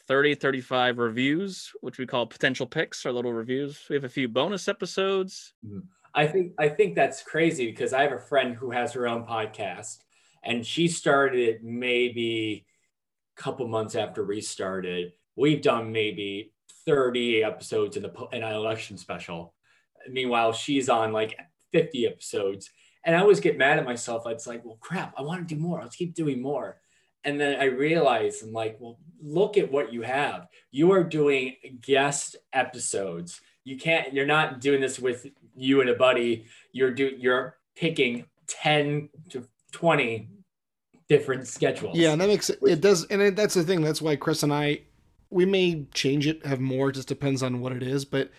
[0.07, 3.85] 30 35 reviews, which we call potential picks or little reviews.
[3.89, 5.53] We have a few bonus episodes.
[5.65, 5.79] Mm-hmm.
[6.15, 9.25] I think I think that's crazy because I have a friend who has her own
[9.25, 9.97] podcast,
[10.43, 12.65] and she started it maybe
[13.37, 15.11] a couple months after we started.
[15.35, 16.53] We've done maybe
[16.85, 19.53] thirty episodes in the in an election special.
[20.09, 21.37] Meanwhile, she's on like
[21.73, 22.69] fifty episodes,
[23.03, 24.23] and I always get mad at myself.
[24.27, 25.81] It's like, well, crap, I want to do more.
[25.81, 26.79] Let's keep doing more.
[27.25, 30.47] And then I realize I'm like, well, look at what you have.
[30.71, 33.41] You are doing guest episodes.
[33.63, 34.13] You can't.
[34.13, 36.45] You're not doing this with you and a buddy.
[36.71, 37.11] You're do.
[37.17, 40.29] You're picking ten to twenty
[41.09, 41.97] different schedules.
[41.97, 42.59] Yeah, and that makes it.
[42.61, 43.81] It does, and it, that's the thing.
[43.81, 44.81] That's why Chris and I,
[45.31, 46.91] we may change it, have more.
[46.91, 48.29] Just depends on what it is, but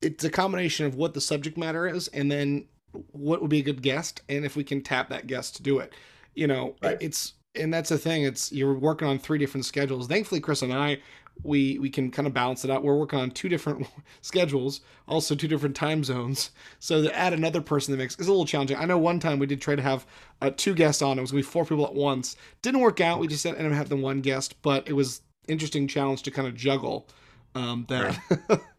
[0.00, 2.66] it's a combination of what the subject matter is, and then
[3.12, 5.78] what would be a good guest, and if we can tap that guest to do
[5.80, 5.92] it.
[6.34, 6.96] You know, Right.
[7.00, 8.24] it's and that's the thing.
[8.24, 10.06] It's you're working on three different schedules.
[10.06, 11.00] Thankfully, Chris and I.
[11.44, 12.84] We, we can kind of balance it out.
[12.84, 13.86] We're working on two different
[14.20, 16.50] schedules, also two different time zones.
[16.78, 18.76] So to add another person to the mix is a little challenging.
[18.76, 20.06] I know one time we did try to have
[20.42, 21.18] uh, two guests on.
[21.18, 22.36] It was going to be four people at once.
[22.60, 23.18] Didn't work out.
[23.18, 26.54] We just ended up having one guest, but it was interesting challenge to kind of
[26.54, 27.08] juggle
[27.54, 28.20] um, that.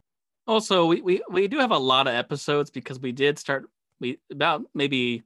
[0.46, 3.70] Also, we, we we do have a lot of episodes because we did start
[4.02, 5.24] we about maybe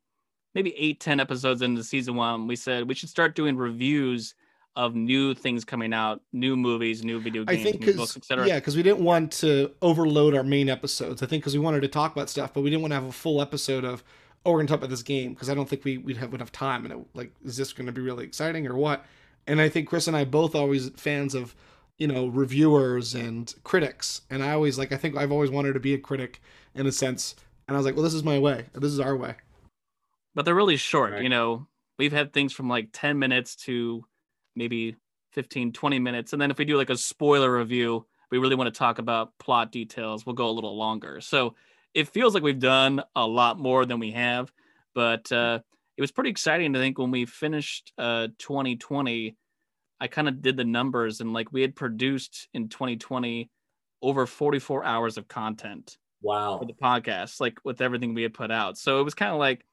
[0.57, 2.47] maybe eight, ten episodes into season one.
[2.47, 4.33] We said we should start doing reviews
[4.75, 8.47] of new things coming out, new movies, new video I games, think new books, etc.
[8.47, 11.21] yeah, because we didn't want to overload our main episodes.
[11.21, 13.05] I think because we wanted to talk about stuff, but we didn't want to have
[13.05, 14.03] a full episode of
[14.45, 16.51] oh we're gonna talk about this game because I don't think we we'd have enough
[16.51, 16.85] time.
[16.85, 19.05] And it, like, is this gonna be really exciting or what?
[19.45, 21.55] And I think Chris and I both always fans of
[21.99, 25.79] you know reviewers and critics, and I always like I think I've always wanted to
[25.79, 26.41] be a critic
[26.73, 27.35] in a sense.
[27.67, 28.65] And I was like, well, this is my way.
[28.73, 29.35] This is our way.
[30.37, 31.13] But they're really short.
[31.13, 31.23] Right.
[31.23, 34.05] You know, we've had things from like 10 minutes to
[34.55, 34.95] maybe
[35.33, 36.31] 15, 20 minutes.
[36.31, 39.35] And then if we do like a spoiler review, we really want to talk about
[39.39, 41.21] plot details, we'll go a little longer.
[41.21, 41.55] So
[41.95, 44.53] it feels like we've done a lot more than we have.
[44.93, 45.61] But uh,
[45.97, 49.35] it was pretty exciting to think when we finished uh, 2020,
[49.99, 53.49] I kind of did the numbers and like we had produced in 2020
[54.03, 56.59] over 44 hours of content Wow.
[56.59, 58.77] for the podcast, like with everything we had put out.
[58.77, 59.65] So it was kind of like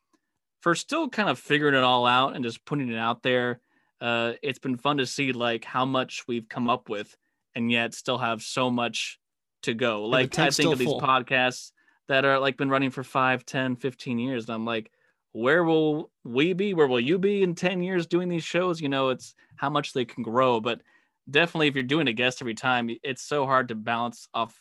[0.65, 3.61] for still kind of figuring it all out and just putting it out there.
[4.01, 7.15] Uh, it's been fun to see like how much we've come up with
[7.55, 9.21] and yet still have so much
[9.65, 10.07] to go.
[10.07, 11.03] Like I think of these full.
[11.03, 11.73] podcasts
[12.09, 14.47] that are like been running for 5, 10, 15 years.
[14.47, 14.91] And I'm like,
[15.33, 16.73] where will we be?
[16.73, 18.81] Where will you be in 10 years doing these shows?
[18.81, 20.61] You know, it's how much they can grow.
[20.61, 20.81] But
[21.29, 24.59] definitely if you're doing a guest every time, it's so hard to balance off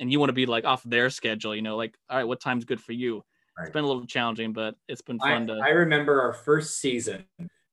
[0.00, 2.40] and you want to be like off their schedule, you know, like, all right, what
[2.40, 3.22] time's good for you?
[3.56, 3.66] Right.
[3.66, 5.60] It's been a little challenging, but it's been I, fun to.
[5.64, 7.24] I remember our first season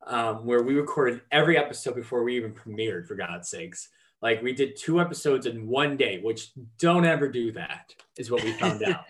[0.08, 3.90] um, where we recorded every episode before we even premiered, for God's sakes.
[4.22, 8.44] Like we did two episodes in one day, which don't ever do that, is what
[8.44, 9.06] we found out.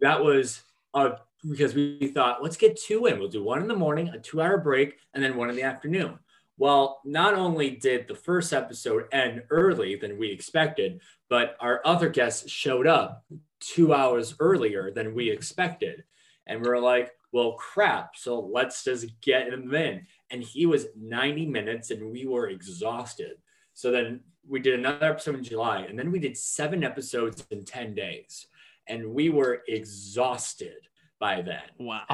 [0.00, 1.12] that was uh,
[1.48, 3.18] because we thought, let's get two in.
[3.18, 5.62] We'll do one in the morning, a two hour break, and then one in the
[5.62, 6.18] afternoon.
[6.60, 12.10] Well, not only did the first episode end early than we expected, but our other
[12.10, 13.24] guests showed up
[13.60, 16.04] two hours earlier than we expected.
[16.46, 18.14] And we are like, well, crap.
[18.14, 20.06] So let's just get him in.
[20.28, 23.38] And he was 90 minutes and we were exhausted.
[23.72, 27.64] So then we did another episode in July and then we did seven episodes in
[27.64, 28.48] 10 days.
[28.86, 30.76] And we were exhausted
[31.18, 31.62] by then.
[31.78, 32.04] wow.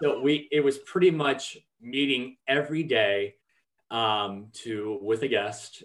[0.00, 3.34] So we it was pretty much meeting every day
[3.90, 5.82] um, to with a guest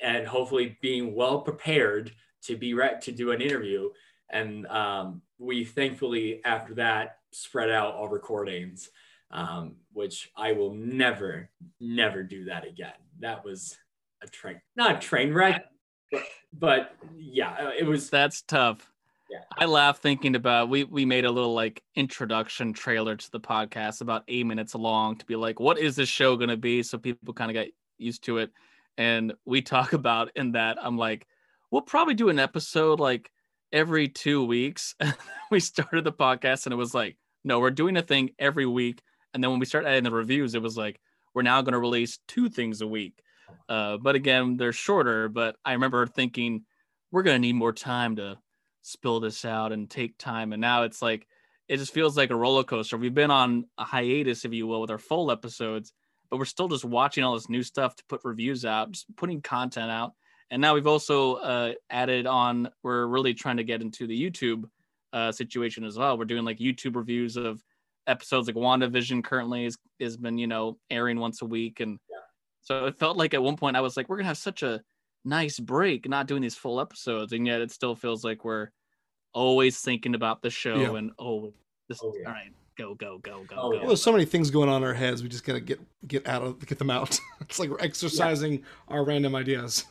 [0.00, 3.90] and hopefully being well prepared to be right to do an interview.
[4.30, 8.90] And um, we thankfully after that spread out all recordings,
[9.30, 12.92] um, which I will never, never do that again.
[13.20, 13.76] That was
[14.22, 15.66] a train, not a train wreck,
[16.10, 18.10] but, but yeah, it was.
[18.10, 18.90] That's tough.
[19.30, 19.40] Yeah.
[19.58, 24.00] I laugh thinking about we we made a little like introduction trailer to the podcast
[24.00, 26.82] about eight minutes long to be like, what is this show gonna be?
[26.82, 27.66] So people kind of got
[27.98, 28.50] used to it.
[28.98, 31.26] And we talk about in that, I'm like,
[31.70, 33.30] we'll probably do an episode like
[33.72, 34.94] every two weeks.
[35.50, 39.02] we started the podcast and it was like, no, we're doing a thing every week.
[39.34, 41.00] And then when we started adding the reviews, it was like,
[41.34, 43.22] we're now going to release two things a week.
[43.68, 45.28] Uh, but again, they're shorter.
[45.28, 46.64] But I remember thinking,
[47.12, 48.38] we're going to need more time to
[48.86, 50.52] spill this out and take time.
[50.52, 51.26] And now it's like,
[51.68, 52.96] it just feels like a roller coaster.
[52.96, 55.92] We've been on a hiatus, if you will, with our full episodes,
[56.30, 59.42] but we're still just watching all this new stuff to put reviews out, just putting
[59.42, 60.12] content out.
[60.52, 64.64] And now we've also uh, added on, we're really trying to get into the YouTube
[65.12, 66.16] uh, situation as well.
[66.16, 67.60] We're doing like YouTube reviews of
[68.06, 71.80] episodes like WandaVision currently has, has been, you know, airing once a week.
[71.80, 72.18] And yeah.
[72.62, 74.62] so it felt like at one point I was like, we're going to have such
[74.62, 74.80] a
[75.26, 77.32] nice break not doing these full episodes.
[77.32, 78.68] And yet it still feels like we're
[79.32, 80.96] always thinking about the show yeah.
[80.96, 81.52] and, oh,
[81.88, 82.28] this, oh, yeah.
[82.28, 83.78] all right, go, go, go, go, oh, go.
[83.78, 85.22] Well, there's so many things going on in our heads.
[85.22, 87.20] We just got to get, get out of, get them out.
[87.40, 89.84] it's like we're exercising our random ideas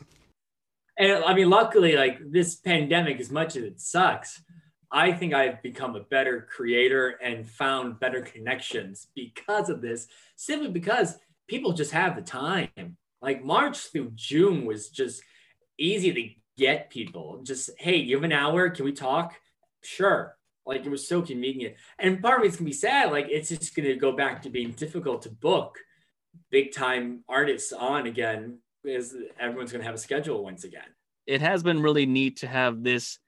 [0.98, 4.42] and I mean, luckily, like this pandemic, as much as it sucks,
[4.90, 10.68] I think I've become a better creator and found better connections because of this, simply
[10.68, 11.18] because
[11.48, 12.96] people just have the time.
[13.26, 15.20] Like March through June was just
[15.76, 17.42] easy to get people.
[17.42, 18.70] Just, hey, you have an hour?
[18.70, 19.34] Can we talk?
[19.82, 20.36] Sure.
[20.64, 21.74] Like it was so convenient.
[21.98, 23.10] And part of it's gonna be sad.
[23.10, 25.76] Like it's just gonna go back to being difficult to book
[26.50, 30.86] big time artists on again is everyone's to have a schedule once again.
[31.26, 33.18] It has been really neat to have this,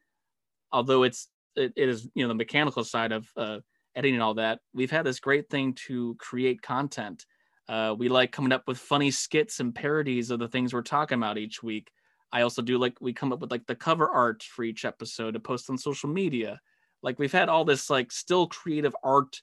[0.72, 3.58] although it's it, it is you know the mechanical side of uh,
[3.96, 4.60] editing and all that.
[4.72, 7.26] We've had this great thing to create content.
[7.68, 11.18] Uh, we like coming up with funny skits and parodies of the things we're talking
[11.18, 11.90] about each week.
[12.32, 15.32] I also do like we come up with like the cover art for each episode
[15.32, 16.60] to post on social media.
[17.02, 19.40] Like we've had all this like still creative art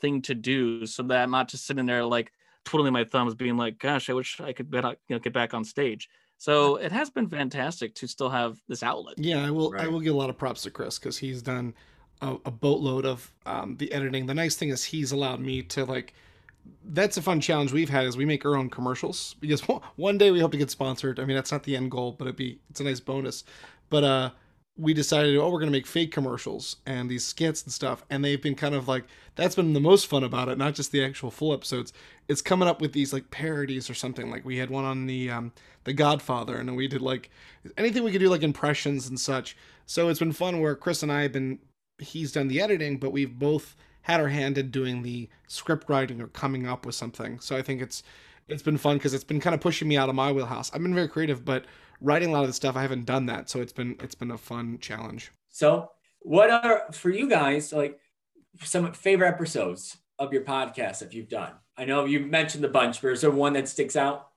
[0.00, 2.32] thing to do so that I'm not just sitting there like
[2.64, 5.54] twiddling my thumbs, being like, "Gosh, I wish I could bet, you know, get back
[5.54, 6.08] on stage."
[6.38, 9.18] So it has been fantastic to still have this outlet.
[9.18, 9.70] Yeah, I will.
[9.70, 9.84] Right.
[9.84, 11.74] I will give a lot of props to Chris because he's done
[12.20, 14.26] a, a, boatload of um, the editing.
[14.26, 16.14] The nice thing is he's allowed me to like.
[16.84, 19.60] That's a fun challenge we've had is we make our own commercials because
[19.96, 21.18] one day we hope to get sponsored.
[21.18, 23.44] I mean that's not the end goal, but it'd be it's a nice bonus.
[23.90, 24.30] But uh,
[24.76, 28.04] we decided, oh, we're going to make fake commercials and these skits and stuff.
[28.10, 29.04] And they've been kind of like,
[29.36, 31.92] that's been the most fun about it, not just the actual full episodes.
[32.26, 34.30] It's coming up with these like parodies or something.
[34.30, 35.52] Like we had one on the, um,
[35.84, 37.30] the Godfather, and we did like
[37.78, 39.56] anything we could do, like impressions and such.
[39.86, 41.60] So it's been fun where Chris and I have been,
[41.98, 46.20] he's done the editing, but we've both had our hand in doing the script writing
[46.20, 47.40] or coming up with something.
[47.40, 48.02] So I think it's,
[48.48, 50.70] it's been fun because it's been kind of pushing me out of my wheelhouse.
[50.74, 51.64] I've been very creative, but
[52.00, 54.30] writing a lot of the stuff, I haven't done that, so it's been it's been
[54.30, 55.32] a fun challenge.
[55.48, 55.90] So,
[56.20, 57.98] what are for you guys like
[58.62, 61.52] some favorite episodes of your podcast that you've done?
[61.76, 64.28] I know you mentioned the bunch, but is there one that sticks out?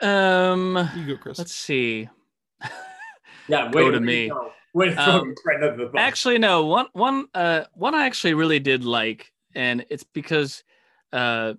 [0.00, 1.38] Um, you go, Chris.
[1.38, 2.08] Let's see.
[3.48, 4.30] yeah, go to me.
[4.98, 5.34] Um,
[5.96, 6.64] actually, no.
[6.66, 10.62] One, one, uh, one I actually really did like, and it's because,
[11.12, 11.54] uh,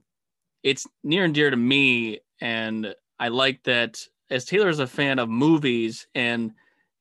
[0.64, 5.20] it's near and dear to me, and I like that as Taylor is a fan
[5.20, 6.52] of movies and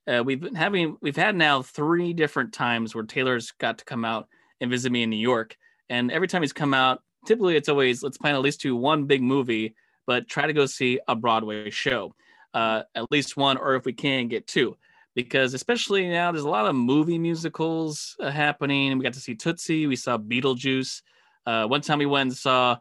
[0.09, 4.05] uh, we've been having we've had now three different times where Taylor's got to come
[4.05, 4.27] out
[4.61, 5.57] and visit me in New York.
[5.90, 9.05] And every time he's come out, typically it's always let's plan at least to one
[9.05, 9.75] big movie,
[10.07, 12.14] but try to go see a Broadway show,
[12.55, 14.77] uh, at least one, or if we can get two,
[15.18, 18.96] because especially now there's a lot of movie musicals uh, happening.
[18.96, 21.02] We got to see Tootsie, we saw Beetlejuice.
[21.44, 22.76] Uh, one time we went and saw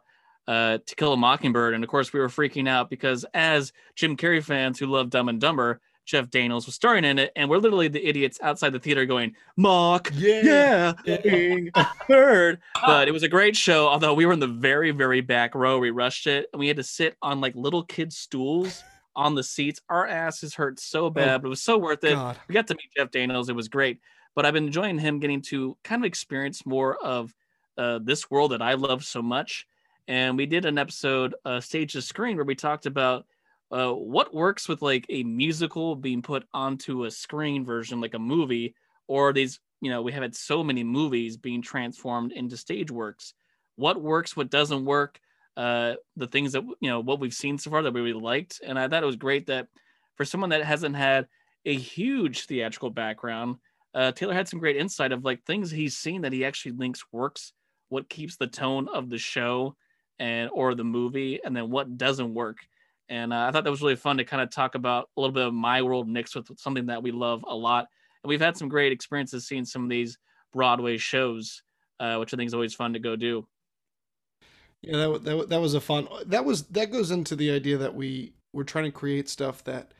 [0.46, 1.74] uh, To Kill a Mockingbird.
[1.74, 5.28] And of course, we were freaking out because as Jim Carrey fans who love Dumb
[5.28, 8.78] and Dumber, Jeff Daniels was starring in it, and we're literally the idiots outside the
[8.78, 11.72] theater going, "Mock, yeah, yeah,
[12.08, 13.88] bird." But it was a great show.
[13.88, 16.78] Although we were in the very, very back row, we rushed it, and we had
[16.78, 18.82] to sit on like little kid stools
[19.18, 19.82] on the seats.
[19.90, 22.14] Our asses hurt so oh, bad, oh, but it was so worth it.
[22.14, 22.38] God.
[22.48, 24.00] We got to meet Jeff Daniels; it was great.
[24.34, 27.34] But I've been enjoying him getting to kind of experience more of
[27.76, 29.66] uh, this world that I love so much
[30.08, 33.26] and we did an episode, uh, Stage to Screen, where we talked about
[33.70, 38.18] uh, what works with like a musical being put onto a screen version, like a
[38.18, 38.74] movie,
[39.06, 43.34] or these, you know, we have had so many movies being transformed into stage works.
[43.76, 45.20] What works, what doesn't work,
[45.58, 48.60] uh, the things that, you know, what we've seen so far that we really liked.
[48.64, 49.66] And I thought it was great that
[50.16, 51.26] for someone that hasn't had
[51.64, 53.56] a huge theatrical background,
[53.92, 57.02] uh, Taylor had some great insight of like things he's seen that he actually links
[57.10, 57.52] works,
[57.88, 59.74] what keeps the tone of the show
[60.20, 62.58] and or the movie, and then what doesn't work.
[63.08, 65.34] And uh, I thought that was really fun to kind of talk about a little
[65.34, 67.88] bit of my world mixed with something that we love a lot.
[68.22, 70.18] And we've had some great experiences seeing some of these
[70.52, 71.62] Broadway shows,
[71.98, 73.48] uh, which I think is always fun to go do.
[74.82, 76.08] Yeah, that, that that was a fun.
[76.26, 79.92] That was that goes into the idea that we we're trying to create stuff that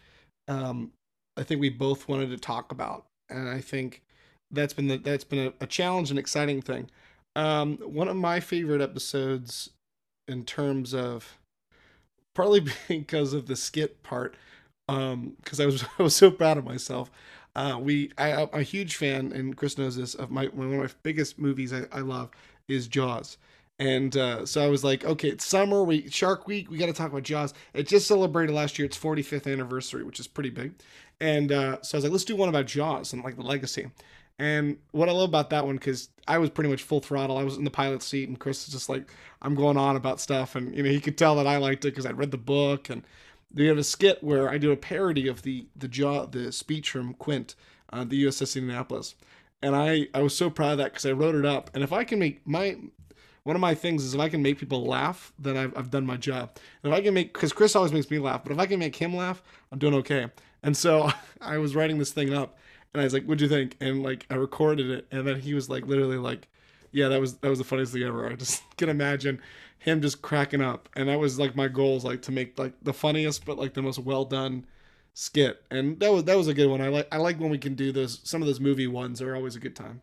[0.47, 0.93] um,
[1.37, 4.03] I think we both wanted to talk about, and I think
[4.51, 6.91] that's been the, that's been a, a challenge and exciting thing.
[7.37, 9.70] Um, one of my favorite episodes,
[10.29, 11.39] in terms of,
[12.35, 14.37] partly because of the skit part,
[14.89, 17.11] um, because I was I was so proud of myself.
[17.57, 20.14] Uh, we I, I'm a huge fan, and Chris knows this.
[20.14, 22.31] Of my one of my biggest movies I, I love
[22.68, 23.39] is Jaws.
[23.79, 26.93] And uh, so I was like, okay, it's summer, we Shark Week, we got to
[26.93, 27.55] talk about Jaws.
[27.74, 30.74] It just celebrated last year its 45th anniversary, which is pretty big.
[31.20, 33.91] And uh, so I was like, let's do one about Jaws and like the legacy.
[34.39, 37.39] And what I love about that one, because I was pretty much full throttle.
[37.39, 39.11] I was in the pilot seat, and Chris is just like,
[39.43, 41.91] I'm going on about stuff, and you know he could tell that I liked it
[41.91, 42.89] because I'd read the book.
[42.89, 43.03] And
[43.53, 46.91] we have a skit where I do a parody of the the jaw the speech
[46.91, 47.57] from Quint,
[47.93, 49.16] uh, the USS Indianapolis,
[49.61, 51.70] and I I was so proud of that because I wrote it up.
[51.74, 52.76] And if I can make my
[53.49, 56.05] one of my things is if I can make people laugh, then I've, I've done
[56.05, 56.51] my job.
[56.82, 58.78] And if I can make, because Chris always makes me laugh, but if I can
[58.78, 59.42] make him laugh,
[59.72, 60.26] I'm doing okay.
[60.62, 62.59] And so I was writing this thing up,
[62.92, 65.55] and I was like, "What'd you think?" And like I recorded it, and then he
[65.55, 66.46] was like, literally like,
[66.92, 69.40] "Yeah, that was that was the funniest thing ever." I just can imagine
[69.78, 72.92] him just cracking up, and that was like my goals, like to make like the
[72.92, 74.66] funniest, but like the most well done
[75.14, 76.82] skit, and that was that was a good one.
[76.82, 78.20] I like I like when we can do those.
[78.24, 80.03] Some of those movie ones are always a good time.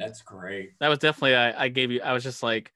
[0.00, 0.72] That's great.
[0.80, 2.00] That was definitely I, I gave you.
[2.00, 2.72] I was just like,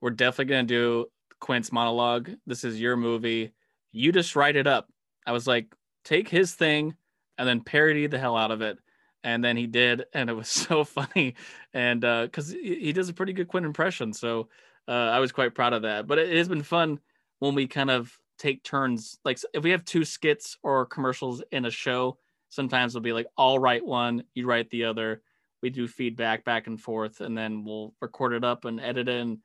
[0.00, 1.06] we're definitely gonna do
[1.38, 2.30] Quint's monologue.
[2.46, 3.52] This is your movie.
[3.92, 4.88] You just write it up.
[5.26, 6.96] I was like, take his thing
[7.36, 8.78] and then parody the hell out of it.
[9.22, 11.34] And then he did, and it was so funny.
[11.74, 14.48] And because uh, he, he does a pretty good Quint impression, so
[14.88, 16.06] uh, I was quite proud of that.
[16.06, 17.00] But it, it has been fun
[17.40, 19.18] when we kind of take turns.
[19.26, 22.16] Like if we have two skits or commercials in a show,
[22.48, 25.20] sometimes it'll be like, I'll write one, you write the other
[25.62, 29.20] we do feedback back and forth and then we'll record it up and edit it
[29.20, 29.38] and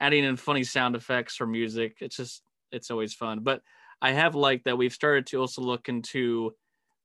[0.00, 1.96] adding in funny sound effects or music.
[2.00, 3.40] It's just it's always fun.
[3.40, 3.62] But
[4.02, 6.54] i have liked that we've started to also look into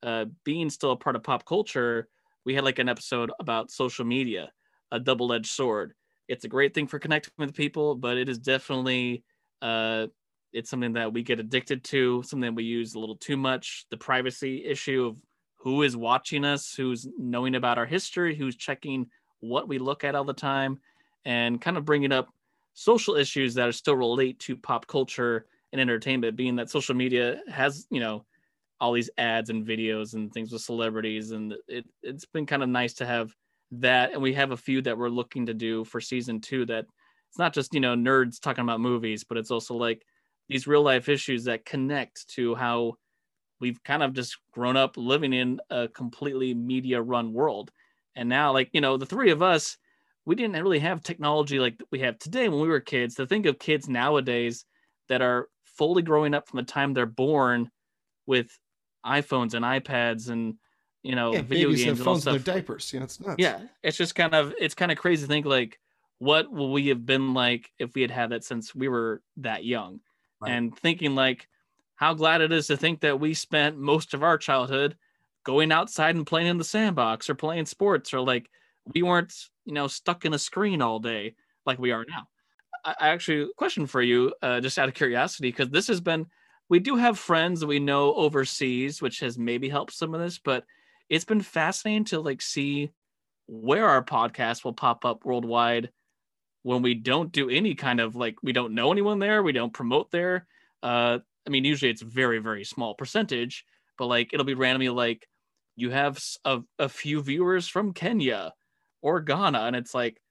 [0.04, 2.08] uh, being still a part of pop culture.
[2.46, 4.52] We had like an episode about social media
[4.92, 5.94] a double-edged sword.
[6.28, 9.24] It's a great thing for connecting with people but it is definitely
[9.62, 10.08] uh,
[10.54, 13.98] it's something that we get addicted to something we use a little too much the
[13.98, 15.18] privacy issue of
[15.60, 19.08] who is watching us, who's knowing about our history, who's checking
[19.42, 20.80] what we look at all the time,
[21.26, 22.30] and kind of bringing up
[22.74, 27.42] social issues that are still relate to pop culture and entertainment, being that social media
[27.50, 28.26] has, you know,
[28.80, 31.32] all these ads and videos and things with celebrities.
[31.32, 33.36] And it, it's been kind of nice to have
[33.72, 34.14] that.
[34.14, 36.86] And we have a few that we're looking to do for season two that
[37.28, 40.06] it's not just, you know, nerds talking about movies, but it's also like
[40.48, 42.96] these real life issues that connect to how
[43.60, 47.72] we've kind of just grown up living in a completely media run world.
[48.16, 49.78] And now, like, you know, the three of us,
[50.26, 53.16] we didn't really have technology like we have today when we were kids.
[53.16, 54.66] To think of kids nowadays
[55.08, 57.72] that are fully growing up from the time they're born
[58.26, 58.48] with
[59.06, 60.56] iPhones and iPads and
[61.04, 62.46] you know yeah, video games and all phones in stuff.
[62.46, 62.94] their diapers.
[62.94, 63.36] Know, it's nuts.
[63.40, 65.80] Yeah, it's just kind of it's kind of crazy to think like
[66.20, 69.64] what will we have been like if we had had that since we were that
[69.64, 70.02] young,
[70.42, 70.52] Right.
[70.52, 71.48] and thinking like
[72.00, 74.96] how glad it is to think that we spent most of our childhood
[75.44, 78.50] going outside and playing in the sandbox or playing sports or like
[78.96, 79.34] we weren't
[79.66, 81.36] you know stuck in a screen all day
[81.66, 82.28] like we are now.
[82.86, 86.28] I, actually question for you uh, just out of curiosity because this has been
[86.70, 90.40] we do have friends that we know overseas which has maybe helped some of this
[90.40, 90.64] but
[91.10, 92.92] it's been fascinating to like see
[93.48, 95.90] where our podcast will pop up worldwide
[96.64, 99.74] when we don't do any kind of like we don't know anyone there we don't
[99.74, 100.48] promote there.
[100.82, 103.66] Uh i mean usually it's very very small percentage
[103.98, 105.28] but like it'll be randomly like
[105.76, 108.54] you have a, a few viewers from kenya
[109.02, 110.22] or ghana and it's like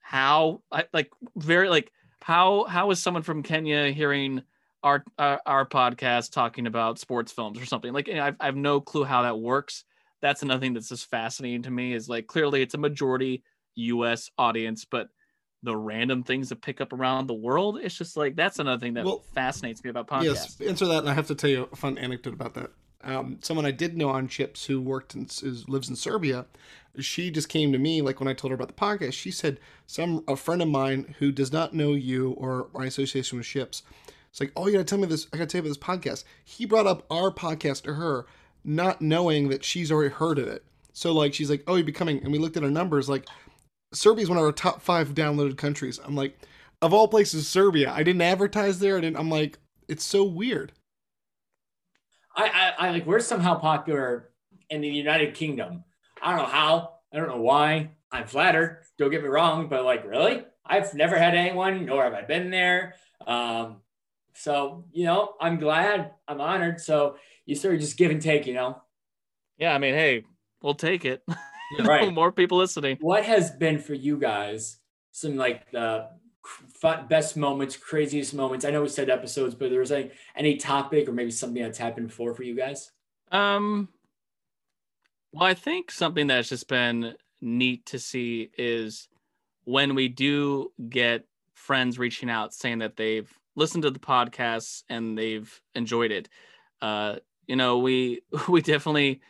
[0.00, 1.90] how I, like very like
[2.20, 4.42] how how is someone from kenya hearing
[4.86, 7.92] our our, our podcast talking about sports films or something?
[7.92, 9.84] Like I've, I have no clue how that works.
[10.22, 13.42] That's another thing that's just fascinating to me is like clearly it's a majority
[13.76, 15.08] us audience but
[15.66, 18.94] the random things that pick up around the world it's just like that's another thing
[18.94, 21.68] that Well, fascinates me about podcasts Yes, answer that, and I have to tell you
[21.70, 22.70] a fun anecdote about that.
[23.04, 26.46] Um, someone I did know on Chips who worked and is, lives in Serbia,
[26.98, 29.12] she just came to me like when I told her about the podcast.
[29.12, 33.38] She said some a friend of mine who does not know you or my association
[33.38, 33.82] with Chips.
[34.30, 35.26] It's like, oh, you gotta tell me this.
[35.32, 36.24] I gotta tell you about this podcast.
[36.44, 38.26] He brought up our podcast to her,
[38.64, 40.64] not knowing that she's already heard of it.
[40.92, 43.08] So like, she's like, oh, you're becoming, and we looked at our numbers.
[43.08, 43.26] Like,
[43.92, 46.00] Serbia is one of our top five downloaded countries.
[46.04, 46.38] I'm like,
[46.82, 47.90] of all places, Serbia.
[47.90, 48.98] I didn't advertise there.
[48.98, 49.16] I didn't.
[49.16, 49.58] I'm like,
[49.88, 50.72] it's so weird.
[52.36, 54.30] I, I, I like we're somehow popular
[54.68, 55.84] in the United Kingdom.
[56.20, 56.94] I don't know how.
[57.12, 57.90] I don't know why.
[58.12, 58.82] I'm flattered.
[58.98, 62.50] Don't get me wrong, but like really, I've never had anyone, nor have I been
[62.50, 62.94] there.
[63.26, 63.78] Um,
[64.34, 66.12] so you know, I'm glad.
[66.28, 66.80] I'm honored.
[66.80, 67.16] So
[67.46, 68.82] you sort of just give and take, you know.
[69.56, 70.24] Yeah, I mean, hey,
[70.60, 71.22] we'll take it.
[71.72, 72.12] You know, Right.
[72.12, 72.96] More people listening.
[73.00, 74.78] What has been for you guys
[75.10, 76.08] some like the
[77.08, 78.64] best moments, craziest moments?
[78.64, 81.78] I know we said episodes, but there was any any topic or maybe something that's
[81.78, 82.92] happened before for you guys?
[83.32, 83.88] Um,
[85.32, 89.08] well, I think something that's just been neat to see is
[89.64, 95.18] when we do get friends reaching out saying that they've listened to the podcasts and
[95.18, 96.28] they've enjoyed it.
[96.80, 99.20] Uh, you know, we we definitely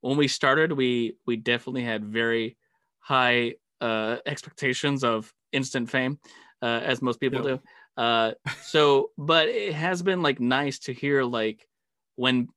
[0.00, 2.56] when we started, we we definitely had very
[3.00, 6.18] high uh, expectations of instant fame,
[6.62, 7.60] uh, as most people do.
[7.96, 8.32] Uh,
[8.62, 11.66] so, but it has been like nice to hear like
[12.16, 12.48] when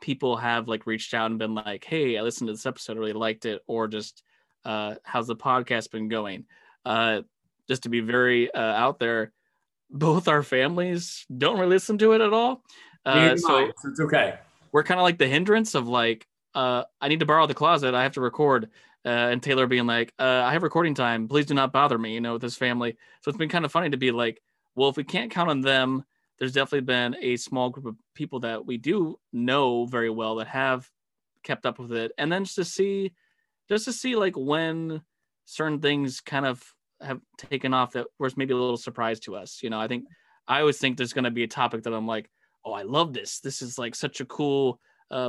[0.00, 3.00] people have like reached out and been like, "Hey, I listened to this episode, I
[3.00, 4.22] really liked it," or just,
[4.64, 6.46] uh, "How's the podcast been going?"
[6.84, 7.22] Uh,
[7.68, 9.32] just to be very uh, out there,
[9.90, 12.62] both our families don't really listen to it at all.
[13.06, 14.38] Uh, Neither do so I, so it's okay.
[14.72, 17.94] we're kind of like the hindrance of like, uh, I need to borrow the closet.
[17.94, 18.70] I have to record.
[19.04, 21.28] Uh, and Taylor being like, uh, I have recording time.
[21.28, 22.96] Please do not bother me, you know, with his family.
[23.20, 24.40] So it's been kind of funny to be like,
[24.74, 26.04] well, if we can't count on them,
[26.38, 30.48] there's definitely been a small group of people that we do know very well that
[30.48, 30.88] have
[31.42, 32.12] kept up with it.
[32.18, 33.12] And then just to see,
[33.68, 35.02] just to see like when
[35.44, 36.62] certain things kind of
[37.00, 39.60] have taken off that was maybe a little surprise to us.
[39.62, 40.04] You know, I think
[40.48, 42.30] I always think there's going to be a topic that I'm like,
[42.64, 43.40] oh, I love this.
[43.40, 44.80] This is like such a cool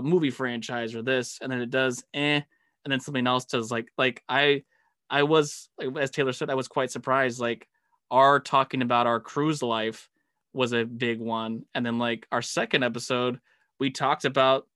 [0.02, 2.42] movie franchise or this, and then it does eh,
[2.84, 4.64] and then something else does like like I
[5.10, 5.70] I was
[6.00, 7.40] as Taylor said, I was quite surprised.
[7.40, 7.68] Like
[8.12, 10.10] our talking about our cruise life
[10.54, 13.40] was a big one, and then like our second episode,
[13.80, 14.68] we talked about.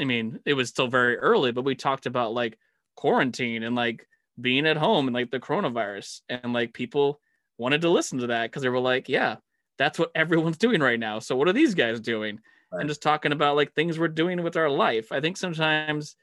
[0.00, 2.58] I mean, it was still very early, but we talked about like
[2.96, 4.08] quarantine and like
[4.40, 7.20] being at home and like the coronavirus, and like people
[7.56, 9.36] wanted to listen to that because they were like, yeah,
[9.78, 11.18] that's what everyone's doing right now.
[11.20, 12.40] So what are these guys doing?
[12.72, 12.80] Right.
[12.80, 15.12] And just talking about like things we're doing with our life.
[15.12, 16.16] I think sometimes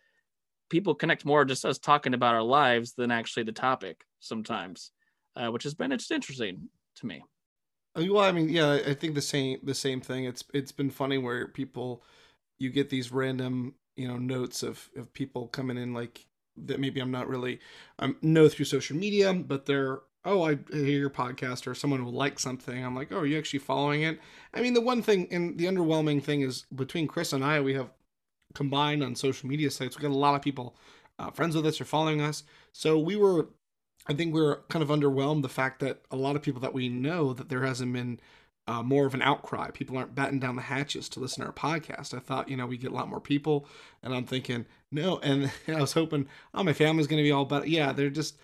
[0.70, 4.92] people connect more just us talking about our lives than actually the topic sometimes,
[5.36, 7.24] uh, which has been it's interesting to me.
[7.96, 10.26] Uh, Well, I mean, yeah, I think the same the same thing.
[10.26, 12.04] It's it's been funny where people
[12.60, 16.28] you get these random you know notes of of people coming in like
[16.58, 17.60] that maybe I'm not really
[18.00, 22.12] um know through social media, but they're oh I hear your podcast or someone will
[22.12, 22.84] like something.
[22.84, 24.20] I'm like oh are you actually following it?
[24.54, 27.74] I mean the one thing and the underwhelming thing is between Chris and I we
[27.74, 27.90] have
[28.54, 30.76] combined on social media sites we got a lot of people
[31.20, 32.44] uh, friends with us or following us.
[32.74, 33.50] So we were
[34.08, 36.74] I think we are kind of underwhelmed the fact that a lot of people that
[36.74, 38.20] we know that there hasn't been
[38.68, 39.72] uh, more of an outcry.
[39.72, 42.14] People aren't batting down the hatches to listen to our podcast.
[42.14, 43.66] I thought, you know, we get a lot more people,
[44.04, 45.20] and I'm thinking, no.
[45.20, 47.66] And I was hoping, oh, my family's going to be all better.
[47.66, 48.38] Yeah, they're just,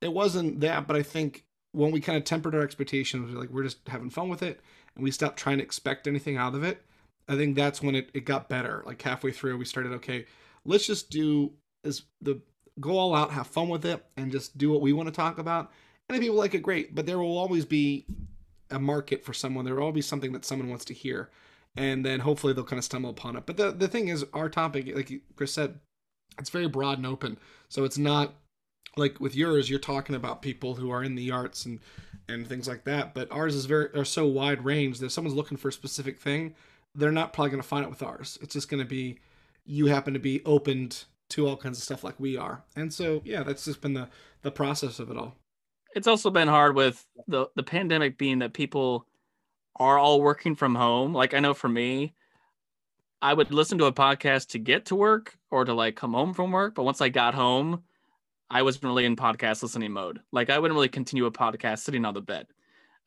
[0.00, 0.86] it wasn't that.
[0.86, 4.28] But I think when we kind of tempered our expectations, like, we're just having fun
[4.28, 4.60] with it,
[4.94, 6.82] and we stopped trying to expect anything out of it.
[7.28, 8.82] I think that's when it, it got better.
[8.86, 10.26] Like halfway through, we started, okay,
[10.64, 11.52] let's just do
[11.84, 12.40] is the
[12.80, 15.38] go all out, have fun with it, and just do what we want to talk
[15.38, 15.70] about.
[16.08, 16.94] And if people like it, great.
[16.94, 18.06] But there will always be
[18.70, 19.64] a market for someone.
[19.64, 21.30] There will always be something that someone wants to hear,
[21.76, 23.44] and then hopefully they'll kind of stumble upon it.
[23.46, 25.80] But the the thing is, our topic, like Chris said,
[26.38, 27.38] it's very broad and open.
[27.68, 28.34] So it's not
[28.98, 31.80] like with yours, you're talking about people who are in the arts and
[32.28, 33.14] and things like that.
[33.14, 36.18] But ours is very are so wide range that if someone's looking for a specific
[36.20, 36.54] thing,
[36.94, 38.38] they're not probably going to find it with ours.
[38.42, 39.18] It's just going to be
[39.64, 42.62] you happen to be opened to all kinds of stuff like we are.
[42.76, 44.08] And so yeah, that's just been the
[44.42, 45.34] the process of it all.
[45.94, 49.06] It's also been hard with the the pandemic being that people
[49.76, 51.14] are all working from home.
[51.14, 52.14] Like I know for me,
[53.20, 56.34] I would listen to a podcast to get to work or to like come home
[56.34, 57.82] from work, but once I got home,
[58.50, 60.20] I wasn't really in podcast listening mode.
[60.32, 62.46] Like I wouldn't really continue a podcast sitting on the bed.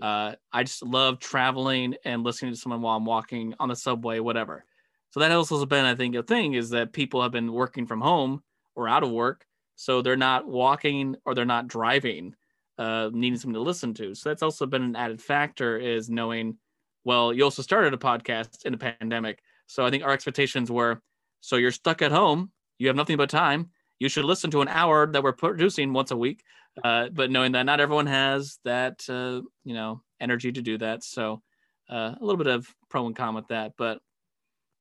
[0.01, 4.19] Uh, I just love traveling and listening to someone while I'm walking on the subway,
[4.19, 4.65] whatever.
[5.11, 7.85] So that also has been, I think, a thing is that people have been working
[7.85, 8.41] from home
[8.75, 12.33] or out of work, so they're not walking or they're not driving,
[12.77, 14.15] uh, needing something to listen to.
[14.15, 16.57] So that's also been an added factor is knowing,
[17.03, 21.01] well, you also started a podcast in a pandemic, so I think our expectations were,
[21.41, 23.69] so you're stuck at home, you have nothing but time,
[24.01, 26.43] you should listen to an hour that we're producing once a week.
[26.83, 31.03] Uh, but knowing that not everyone has that, uh, you know, energy to do that,
[31.03, 31.43] so
[31.87, 33.99] uh, a little bit of pro and con with that, but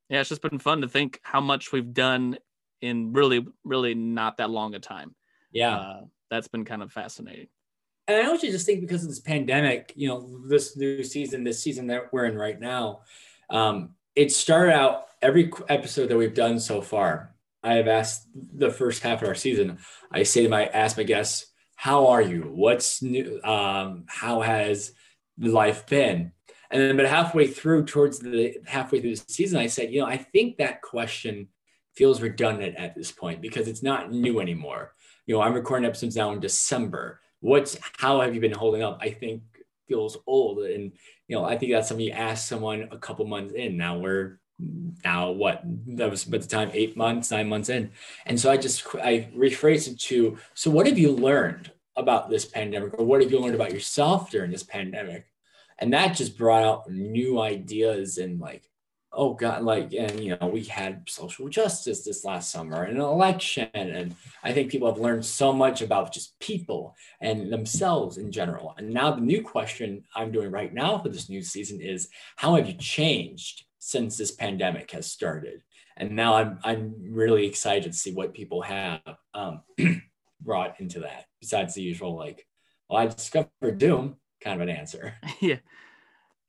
[0.08, 2.38] yeah, it's just been fun to think how much we've done
[2.80, 5.14] in really, really not that long a time.
[5.52, 5.76] Yeah.
[5.76, 6.00] Uh,
[6.30, 7.48] that's been kind of fascinating.
[8.08, 11.62] And I also just think because of this pandemic, you know, this new season, this
[11.62, 13.00] season that we're in right now,
[13.50, 17.29] um, it started out every episode that we've done so far.
[17.62, 19.78] I have asked the first half of our season.
[20.10, 22.42] I say to my ask my guests, "How are you?
[22.42, 23.40] What's new?
[23.42, 24.92] Um, how has
[25.38, 26.32] life been?"
[26.70, 30.06] And then, but halfway through, towards the halfway through the season, I said, "You know,
[30.06, 31.48] I think that question
[31.96, 34.94] feels redundant at this point because it's not new anymore.
[35.26, 37.20] You know, I'm recording episodes now in December.
[37.40, 38.98] What's how have you been holding up?
[39.02, 39.42] I think
[39.88, 40.92] feels old, and
[41.28, 43.76] you know, I think that's something you ask someone a couple months in.
[43.76, 44.39] Now we're
[45.04, 47.90] now what that was at the time eight months nine months in.
[48.26, 52.44] And so i just i rephrased it to so what have you learned about this
[52.44, 52.98] pandemic?
[52.98, 55.26] Or what have you learned about yourself during this pandemic?
[55.78, 58.64] And that just brought out new ideas and like
[59.12, 63.02] oh god like and you know we had social justice this last summer and an
[63.02, 63.68] election.
[63.74, 68.74] And i think people have learned so much about just people and themselves in general.
[68.76, 72.54] And now the new question i'm doing right now for this new season is how
[72.56, 75.62] have you changed since this pandemic has started.
[75.96, 79.02] And now i'm i'm really excited to see what people have
[79.34, 79.62] um,
[80.40, 82.46] brought into that besides the usual like
[82.88, 85.14] well i discovered doom kind of an answer.
[85.40, 85.58] Yeah.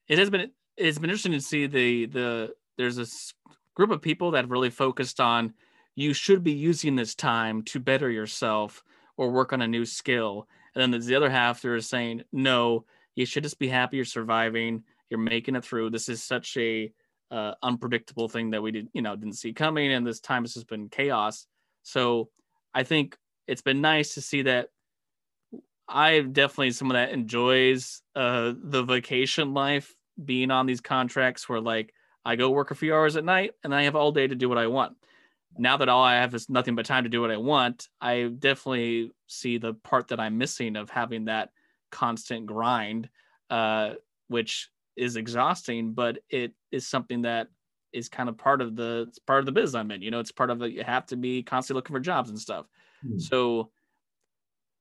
[0.08, 3.32] It has been it's been interesting to see the the there's this
[3.74, 5.54] group of people that really focused on
[5.94, 8.82] you should be using this time to better yourself
[9.16, 10.48] or work on a new skill.
[10.74, 13.96] And then there's the other half that are saying no you should just be happy
[13.96, 14.84] you're surviving.
[15.10, 15.90] You're making it through.
[15.90, 16.92] This is such a
[17.32, 20.54] uh, unpredictable thing that we did you know didn't see coming and this time has
[20.54, 21.46] just been chaos
[21.82, 22.28] so
[22.74, 23.16] i think
[23.48, 24.68] it's been nice to see that
[25.88, 31.92] I definitely someone that enjoys uh, the vacation life, being on these contracts where like
[32.24, 34.48] I go work a few hours at night and I have all day to do
[34.48, 34.96] what I want.
[35.58, 38.30] Now that all I have is nothing but time to do what I want, I
[38.38, 41.50] definitely see the part that I'm missing of having that
[41.90, 43.10] constant grind,
[43.50, 43.94] uh,
[44.28, 47.48] which is exhausting, but it is something that
[47.92, 50.02] is kind of part of the it's part of the biz I'm in.
[50.02, 52.38] You know, it's part of the you have to be constantly looking for jobs and
[52.38, 52.66] stuff.
[53.06, 53.20] Mm.
[53.20, 53.70] So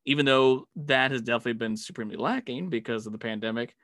[0.05, 3.75] even though that has definitely been supremely lacking because of the pandemic,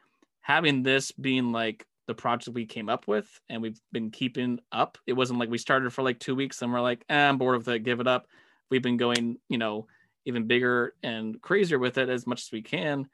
[0.42, 4.98] having this being like the project we came up with and we've been keeping up.
[5.06, 7.58] It wasn't like we started for like two weeks and we're like, eh, I'm bored
[7.58, 8.28] with it, give it up.
[8.72, 9.88] We've been going, you know,
[10.26, 13.08] even bigger and crazier with it as much as we can.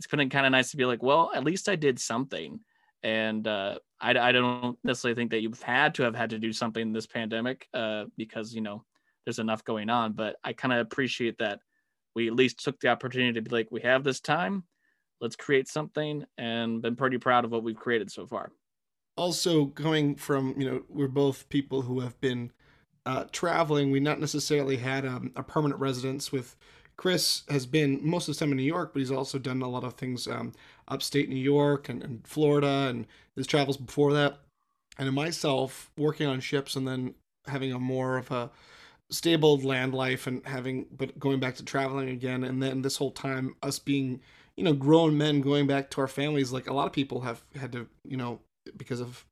[0.00, 2.58] It's been kind of nice to be like, well, at least I did something.
[3.02, 6.54] And uh, I, I don't necessarily think that you've had to have had to do
[6.54, 8.82] something in this pandemic uh, because, you know,
[9.26, 10.14] there's enough going on.
[10.14, 11.60] But I kind of appreciate that
[12.14, 14.64] we at least took the opportunity to be like, we have this time,
[15.20, 18.52] let's create something, and been pretty proud of what we've created so far.
[19.18, 22.50] Also, going from you know, we're both people who have been
[23.04, 23.90] uh, traveling.
[23.90, 26.56] We not necessarily had um, a permanent residence with.
[27.00, 29.68] Chris has been most of the time in New York, but he's also done a
[29.70, 30.52] lot of things um,
[30.86, 34.40] upstate New York and, and Florida, and his travels before that.
[34.98, 37.14] And myself working on ships and then
[37.46, 38.50] having a more of a
[39.08, 43.10] stable land life and having but going back to traveling again and then this whole
[43.10, 44.20] time us being
[44.56, 47.42] you know grown men going back to our families like a lot of people have
[47.58, 48.38] had to you know
[48.76, 49.24] because of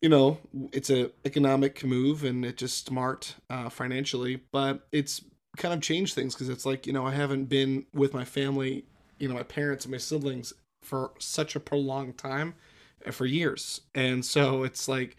[0.00, 0.38] you know
[0.72, 5.20] it's a economic move and it's just smart uh, financially but it's
[5.56, 8.84] kind of changed things because it's like you know i haven't been with my family
[9.18, 12.54] you know my parents and my siblings for such a prolonged time
[13.06, 13.80] uh, for years.
[13.94, 15.16] And so it's like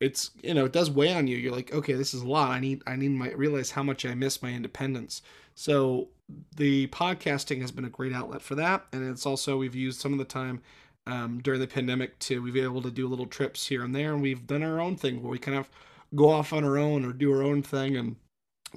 [0.00, 1.36] it's you know it does weigh on you.
[1.36, 2.50] You're like okay this is a lot.
[2.50, 5.22] I need i need my realize how much i miss my independence.
[5.54, 6.08] So
[6.56, 8.86] the podcasting has been a great outlet for that.
[8.92, 10.62] And it's also we've used some of the time
[11.06, 14.12] um, during the pandemic to we've been able to do little trips here and there.
[14.12, 15.68] And we've done our own thing where we kind of
[16.14, 18.16] go off on our own or do our own thing and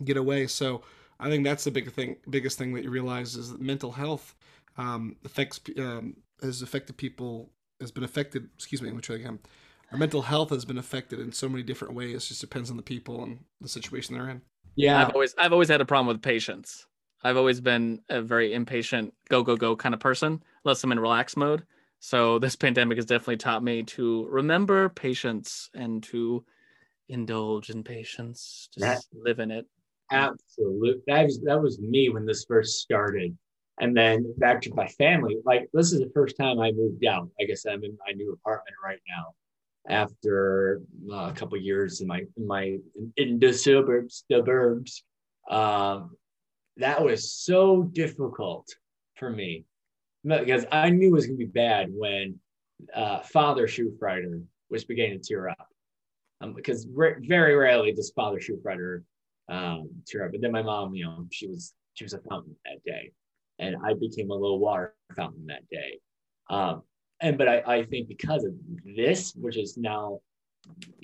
[0.03, 0.81] get away so
[1.19, 4.35] i think that's the big thing biggest thing that you realize is that mental health
[4.77, 7.49] um, affects um, has affected people
[7.81, 9.39] has been affected excuse me let me try again
[9.91, 12.23] our mental health has been affected in so many different ways.
[12.23, 14.41] It just depends on the people and the situation they're in.
[14.75, 16.85] Yeah, I've always I've always had a problem with patience.
[17.23, 20.99] I've always been a very impatient, go go go kind of person, unless I'm in
[20.99, 21.63] relax mode.
[21.99, 26.45] So this pandemic has definitely taught me to remember patience and to
[27.09, 29.65] indulge in patience, just that, live in it.
[30.11, 33.37] Absolutely, that was that was me when this first started,
[33.79, 35.37] and then back to my family.
[35.45, 37.29] Like this is the first time I moved out.
[37.39, 39.33] I guess I'm in my new apartment right now,
[39.87, 40.81] after
[41.11, 42.77] uh, a couple years in my in my
[43.17, 45.03] in the suburbs suburbs
[45.49, 46.15] um,
[46.77, 48.67] that was so difficult
[49.15, 49.65] for me
[50.23, 52.39] because I knew it was going to be bad when
[52.95, 55.67] uh, Father Schufreider was beginning to tear up.
[56.41, 59.03] Um, because re- very rarely does Father Schufreider
[59.49, 60.31] um, tear up.
[60.31, 63.11] But then my mom, you know, she was she was a fountain that day,
[63.59, 65.99] and I became a little water fountain that day.
[66.49, 66.83] Um,
[67.21, 68.53] and but I, I think because of
[68.95, 70.19] this, which is now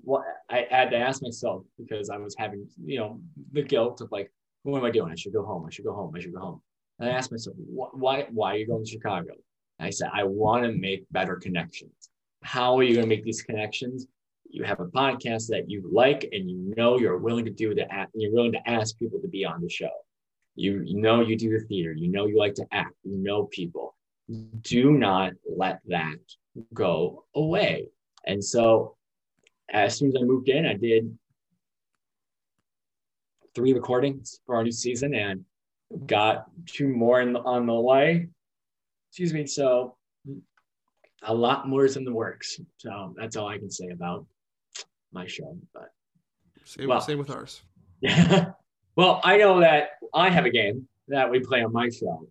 [0.04, 3.20] what I had to ask myself because I was having, you know,
[3.52, 4.32] the guilt of like,
[4.64, 5.12] what am I doing?
[5.12, 5.66] I should go home.
[5.66, 6.14] I should go home.
[6.16, 6.62] I should go home.
[7.00, 9.34] And I asked myself, why, why are you going to Chicago?
[9.80, 12.10] And I said, I want to make better connections.
[12.44, 14.08] How are you going to make these connections?
[14.50, 17.92] You have a podcast that you like and you know you're willing to do the
[17.92, 19.90] act and you're willing to ask people to be on the show.
[20.56, 23.46] You, you know you do the theater, you know you like to act, you know
[23.46, 23.96] people.
[24.62, 26.18] Do not let that
[26.74, 27.90] go away.
[28.26, 28.96] And so
[29.70, 31.18] as soon as I moved in, I did
[33.54, 35.46] three recordings for our new season and
[36.06, 38.28] got two more in the, on the way.
[39.10, 39.46] Excuse me.
[39.46, 39.96] So
[41.24, 42.60] a lot more is in the works.
[42.78, 44.26] So that's all I can say about
[45.16, 45.58] my show.
[45.74, 45.90] But
[46.64, 47.64] same, well, same with ours.
[48.02, 48.52] Yeah.
[48.96, 52.28] well, I know that I have a game that we play on my show,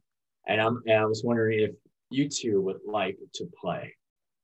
[0.46, 1.72] and I'm and I was wondering if
[2.10, 3.92] you two would like to play.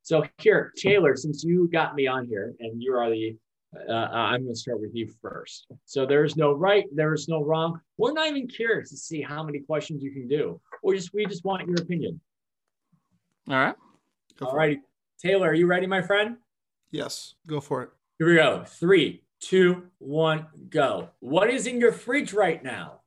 [0.01, 3.37] So here, Taylor, since you got me on here and you are the
[3.87, 5.67] uh, I'm going to start with you first.
[5.85, 7.79] So there's no right, there's no wrong.
[7.97, 10.59] We're not even curious to see how many questions you can do.
[10.83, 12.19] We just we just want your opinion.
[13.49, 13.75] All right.
[14.41, 14.79] All right.
[15.21, 16.37] Taylor, are you ready, my friend?
[16.91, 17.89] Yes, go for it.
[18.21, 18.63] Here we go.
[18.67, 21.09] Three, two, one, go.
[21.21, 22.99] What is in your fridge right now?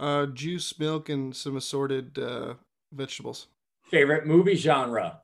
[0.00, 2.54] Uh, juice, milk, and some assorted uh,
[2.92, 3.46] vegetables.
[3.84, 5.20] Favorite movie genre?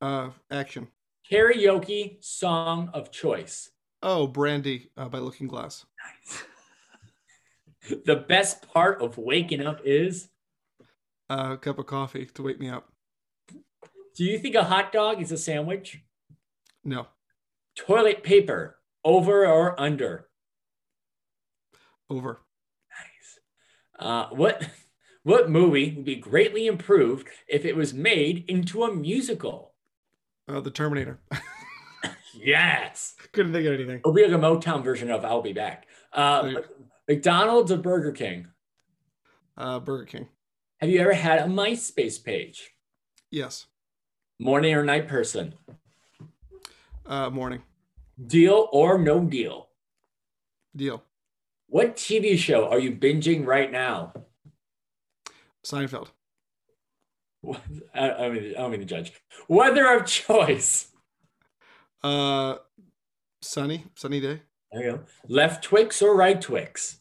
[0.00, 0.88] Uh, action.
[1.30, 3.68] Karaoke song of choice.
[4.02, 5.84] Oh, Brandy uh, by Looking Glass.
[6.02, 6.44] Nice.
[8.06, 10.30] the best part of waking up is
[11.28, 12.88] uh, a cup of coffee to wake me up.
[14.16, 16.00] Do you think a hot dog is a sandwich?
[16.84, 17.06] No.
[17.76, 20.28] Toilet paper, over or under?
[22.10, 22.42] Over.
[22.90, 23.38] Nice.
[23.98, 24.68] Uh, what
[25.22, 29.72] what movie would be greatly improved if it was made into a musical?
[30.48, 31.20] Uh, the Terminator.
[32.34, 33.14] yes.
[33.32, 33.98] Couldn't think of anything.
[33.98, 35.86] It'll be like a Motown version of I'll Be Back.
[36.12, 36.54] Uh,
[37.08, 38.48] McDonald's or Burger King?
[39.56, 40.28] Uh, Burger King.
[40.80, 42.72] Have you ever had a MySpace page?
[43.30, 43.66] Yes.
[44.40, 45.54] Morning or night person?
[47.06, 47.62] Uh, morning.
[48.26, 49.68] Deal or no deal?
[50.76, 51.02] Deal.
[51.66, 54.12] What TV show are you binging right now?
[55.64, 56.08] Seinfeld.
[57.94, 59.12] I, I mean, I don't mean to judge.
[59.48, 60.88] Weather of choice.
[62.02, 62.56] Uh,
[63.40, 64.42] sunny, sunny day.
[64.72, 65.00] There you go.
[65.28, 66.98] Left Twix or right Twix?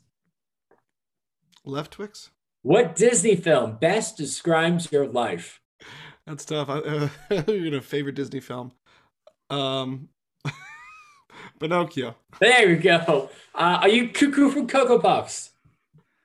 [1.63, 2.31] Left Twix.
[2.63, 5.59] What Disney film best describes your life?
[6.25, 6.69] That's tough.
[6.69, 7.09] I, uh,
[7.47, 8.73] you're gonna favorite Disney film.
[9.51, 10.09] Um,
[11.59, 12.15] Pinocchio.
[12.39, 13.29] There we go.
[13.53, 15.51] Uh, are you cuckoo from Cocoa Puffs?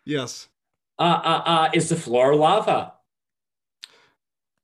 [0.05, 0.49] Yes.
[0.99, 2.95] Uh, uh, uh, is the floor lava?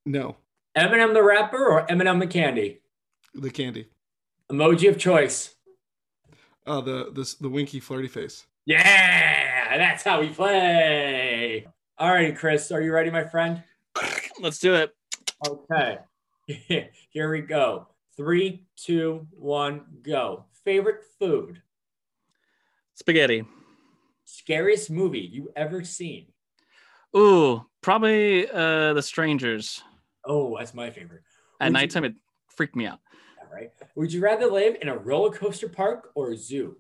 [0.07, 0.37] No.
[0.77, 2.81] Eminem the rapper or Eminem the candy?
[3.35, 3.89] The candy.
[4.51, 5.55] Emoji of choice.
[6.67, 8.47] Oh, the the the winky flirty face.
[8.65, 11.67] Yeah, that's how we play.
[11.99, 13.63] All right, Chris, are you ready, my friend?
[14.41, 14.95] Let's do it.
[15.47, 15.99] Okay.
[17.11, 17.89] Here we go.
[18.17, 20.45] Three, two, one, go.
[20.65, 21.63] Favorite food?
[22.95, 23.45] Spaghetti.
[24.25, 26.27] Scariest movie you ever seen?
[27.17, 29.83] Ooh, probably uh The Strangers.
[30.25, 31.23] Oh, that's my favorite.
[31.61, 32.11] At Would nighttime, you...
[32.11, 32.17] it
[32.49, 33.01] freaked me out.
[33.41, 33.71] All right.
[33.97, 36.77] Would you rather live in a roller coaster park or a zoo?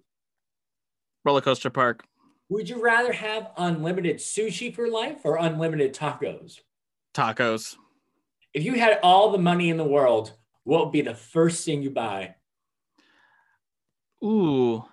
[1.24, 2.04] Roller coaster park.
[2.50, 6.60] Would you rather have unlimited sushi for life or unlimited tacos?
[7.14, 7.76] Tacos.
[8.52, 10.34] If you had all the money in the world,
[10.64, 12.34] what would be the first thing you buy?
[14.24, 14.84] Ooh,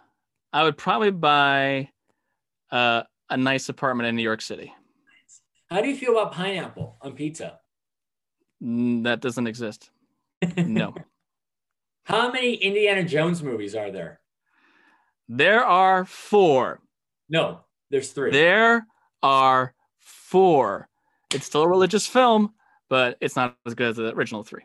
[0.51, 1.89] I would probably buy
[2.71, 4.73] uh, a nice apartment in New York City.
[5.69, 7.59] How do you feel about pineapple on pizza?
[8.63, 9.91] Mm, that doesn't exist.
[10.57, 10.95] No.
[12.05, 14.19] How many Indiana Jones movies are there?
[15.27, 16.79] There are four.
[17.29, 17.59] No,
[17.91, 18.31] there's three.
[18.31, 18.87] There
[19.21, 20.89] are four.
[21.31, 22.55] It's still a religious film,
[22.89, 24.63] but it's not as good as the original three.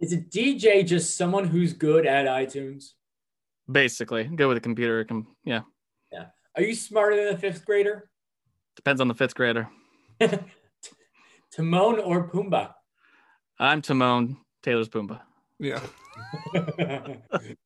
[0.00, 2.92] Is a DJ just someone who's good at iTunes?
[3.70, 5.04] Basically, good with a computer.
[5.04, 5.60] Can, yeah.
[6.10, 6.26] Yeah.
[6.56, 8.08] Are you smarter than a fifth grader?
[8.76, 9.68] Depends on the fifth grader.
[11.52, 12.72] Timon or Pumbaa?
[13.58, 14.38] I'm Timon.
[14.62, 15.20] Taylor's Pumbaa.
[15.58, 15.80] Yeah.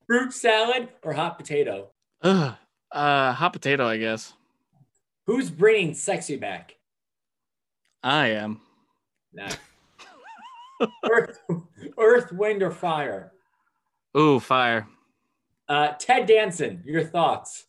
[0.06, 1.90] Fruit salad or hot potato?
[2.22, 2.54] Ugh.
[2.90, 4.32] Uh, hot potato, I guess.
[5.26, 6.74] Who's bringing sexy back?
[8.02, 8.60] I am.
[9.32, 9.50] Nah.
[11.10, 11.40] Earth,
[11.98, 13.32] Earth, wind, or fire?
[14.16, 14.86] Ooh, fire.
[15.68, 17.66] Uh, Ted Danson, your thoughts?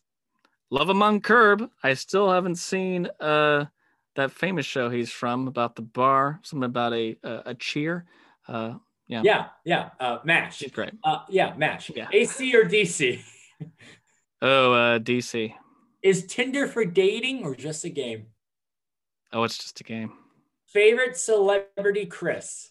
[0.70, 1.70] Love Among Curb.
[1.82, 3.66] I still haven't seen uh
[4.16, 8.06] that famous show he's from about the bar, something about a a, a cheer.
[8.48, 8.74] Uh,
[9.08, 9.90] yeah, yeah, yeah.
[10.00, 10.58] Uh, Mash.
[10.58, 10.92] He's great.
[11.04, 11.90] Uh, yeah, Mash.
[11.94, 12.08] Yeah.
[12.12, 13.22] AC or DC?
[14.42, 15.54] oh, uh, DC.
[16.02, 18.26] Is Tinder for dating or just a game?
[19.32, 20.12] Oh, it's just a game.
[20.66, 22.70] Favorite celebrity, Chris?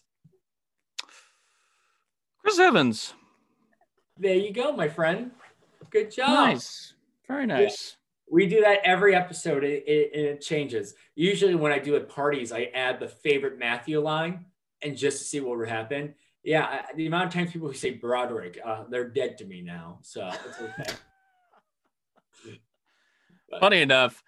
[2.46, 3.12] Chris Evans.
[4.16, 5.32] There you go, my friend.
[5.90, 6.28] Good job.
[6.28, 6.94] Nice.
[7.26, 7.96] Very nice.
[8.30, 9.64] We do that every episode.
[9.64, 10.94] It, it, it changes.
[11.16, 14.44] Usually, when I do at parties, I add the favorite Matthew line,
[14.80, 16.14] and just to see what would happen.
[16.44, 19.60] Yeah, I- the amount of times people who say Broderick, uh, they're dead to me
[19.60, 20.94] now, so it's okay.
[23.58, 24.22] Funny enough,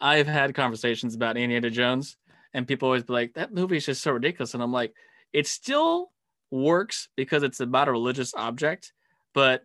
[0.00, 2.16] I've had conversations about Indiana Jones,
[2.52, 4.92] and people always be like, "That movie is just so ridiculous," and I'm like,
[5.32, 6.10] it's still
[6.50, 8.92] works because it's about a religious object.
[9.34, 9.62] But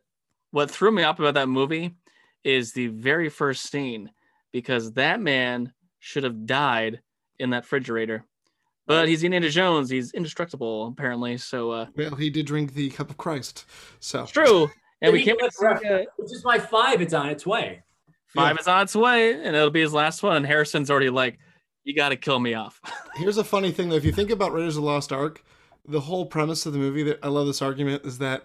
[0.52, 1.96] what threw me off about that movie
[2.44, 4.12] is the very first scene,
[4.52, 7.02] because that man should have died
[7.40, 8.24] in that refrigerator.
[8.88, 11.38] But he's Indiana Jones; he's indestructible, apparently.
[11.38, 13.66] So uh, Well, he did drink the cup of Christ.
[14.00, 14.70] So it's true.
[15.02, 17.02] And we He can't wait to gets see, uh, Which is my five.
[17.02, 17.84] It's on its way.
[18.28, 20.38] five is on its way, and it'll be his last one.
[20.38, 21.40] And Harrison's already like,
[21.84, 22.80] "You got to kill me off."
[23.16, 23.96] Here's a funny thing though.
[23.96, 25.44] If you think about Raiders of the Lost Ark,
[25.88, 28.44] the whole premise of the movie that I love this argument is that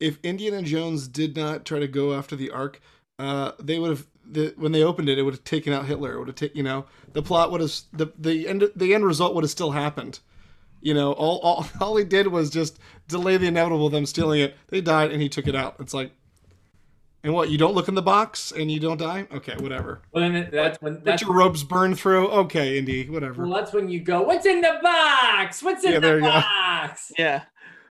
[0.00, 2.80] if Indiana Jones did not try to go after the Ark,
[3.18, 6.14] uh, they would have the, when they opened it, it would have taken out Hitler.
[6.14, 9.04] It would have taken you know the plot would have the the end the end
[9.04, 10.20] result would have still happened.
[10.80, 12.78] You know, all, all all he did was just
[13.08, 13.88] delay the inevitable.
[13.88, 15.76] Them stealing it, they died, and he took it out.
[15.78, 16.12] It's like,
[17.24, 17.50] and what?
[17.50, 19.26] You don't look in the box and you don't die?
[19.32, 20.00] Okay, whatever.
[20.12, 22.28] Well, then that's when Let that's your robes burn through.
[22.28, 23.46] Okay, Indy, whatever.
[23.46, 24.22] well, that's when you go.
[24.22, 25.62] What's in the box?
[25.62, 26.32] What's in Yeah, there the you go.
[26.32, 27.12] box?
[27.18, 27.42] yeah.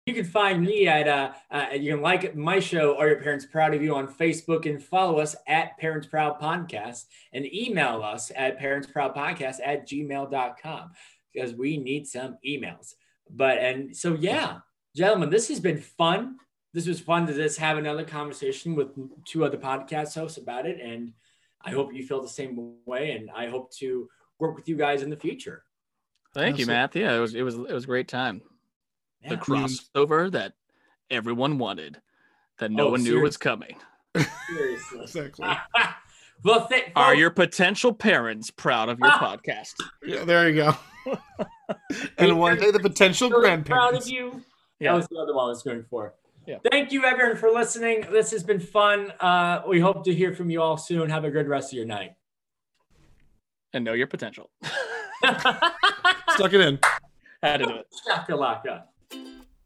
[0.07, 3.47] You can find me at uh, uh you can like my show Are Your Parents
[3.47, 8.33] Proud of You on Facebook and follow us at Parents Proud Podcast and email us
[8.35, 10.91] at parentsproudpodcast at gmail.com
[11.33, 12.95] because we need some emails.
[13.31, 14.59] But and so yeah,
[14.97, 16.37] gentlemen, this has been fun.
[16.75, 18.89] This was fun to just have another conversation with
[19.27, 20.81] two other podcast hosts about it.
[20.81, 21.13] And
[21.63, 23.13] I hope you feel the same way.
[23.13, 24.09] And I hope to
[24.39, 25.65] work with you guys in the future.
[26.35, 26.75] Thank you, Absolutely.
[26.75, 27.11] Matt.
[27.13, 28.41] Yeah, it was it was it was a great time.
[29.29, 29.41] The Yeah.
[29.41, 30.55] crossover that
[31.11, 32.01] everyone wanted,
[32.59, 33.77] that no Oh, one knew was coming.
[34.49, 35.01] Seriously.
[35.03, 35.49] Exactly.
[36.45, 39.75] well, th- Are folks- your potential parents proud of your podcast?
[40.03, 40.77] Yeah, there you go.
[42.19, 43.69] and one day the potential really grandparents.
[43.91, 44.43] proud of you.
[44.81, 44.93] Yeah.
[44.93, 46.15] That was the other one I was going for.
[46.47, 46.59] Yeah.
[46.71, 48.07] Thank you, everyone, for listening.
[48.11, 49.13] This has been fun.
[49.21, 51.09] Uh, we hope to hear from you all soon.
[51.09, 52.13] Have a good rest of your night.
[53.73, 54.51] And know your potential.
[55.25, 56.79] Stuck it in.
[57.43, 57.87] Had to do it.
[58.09, 58.85] Shakalaka.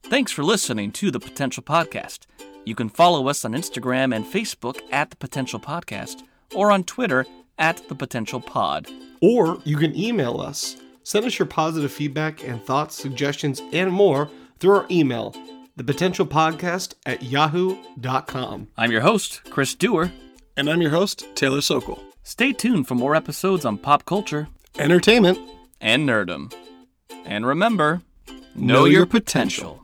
[0.05, 2.27] Thanks for listening to the Potential Podcast.
[2.64, 6.22] You can follow us on Instagram and Facebook at the Potential Podcast
[6.55, 7.27] or on Twitter
[7.59, 8.87] at the Potential Pod.
[9.20, 10.77] Or you can email us.
[11.03, 15.35] Send us your positive feedback and thoughts, suggestions, and more through our email,
[15.79, 18.68] thepotentialpodcast at yahoo.com.
[18.77, 20.12] I'm your host, Chris Dewar.
[20.57, 22.03] And I'm your host, Taylor Sokol.
[22.22, 24.49] Stay tuned for more episodes on pop culture
[24.79, 25.39] Entertainment.
[25.81, 26.53] and nerdom.
[27.24, 28.03] And remember,
[28.55, 29.83] Know know, your your potential.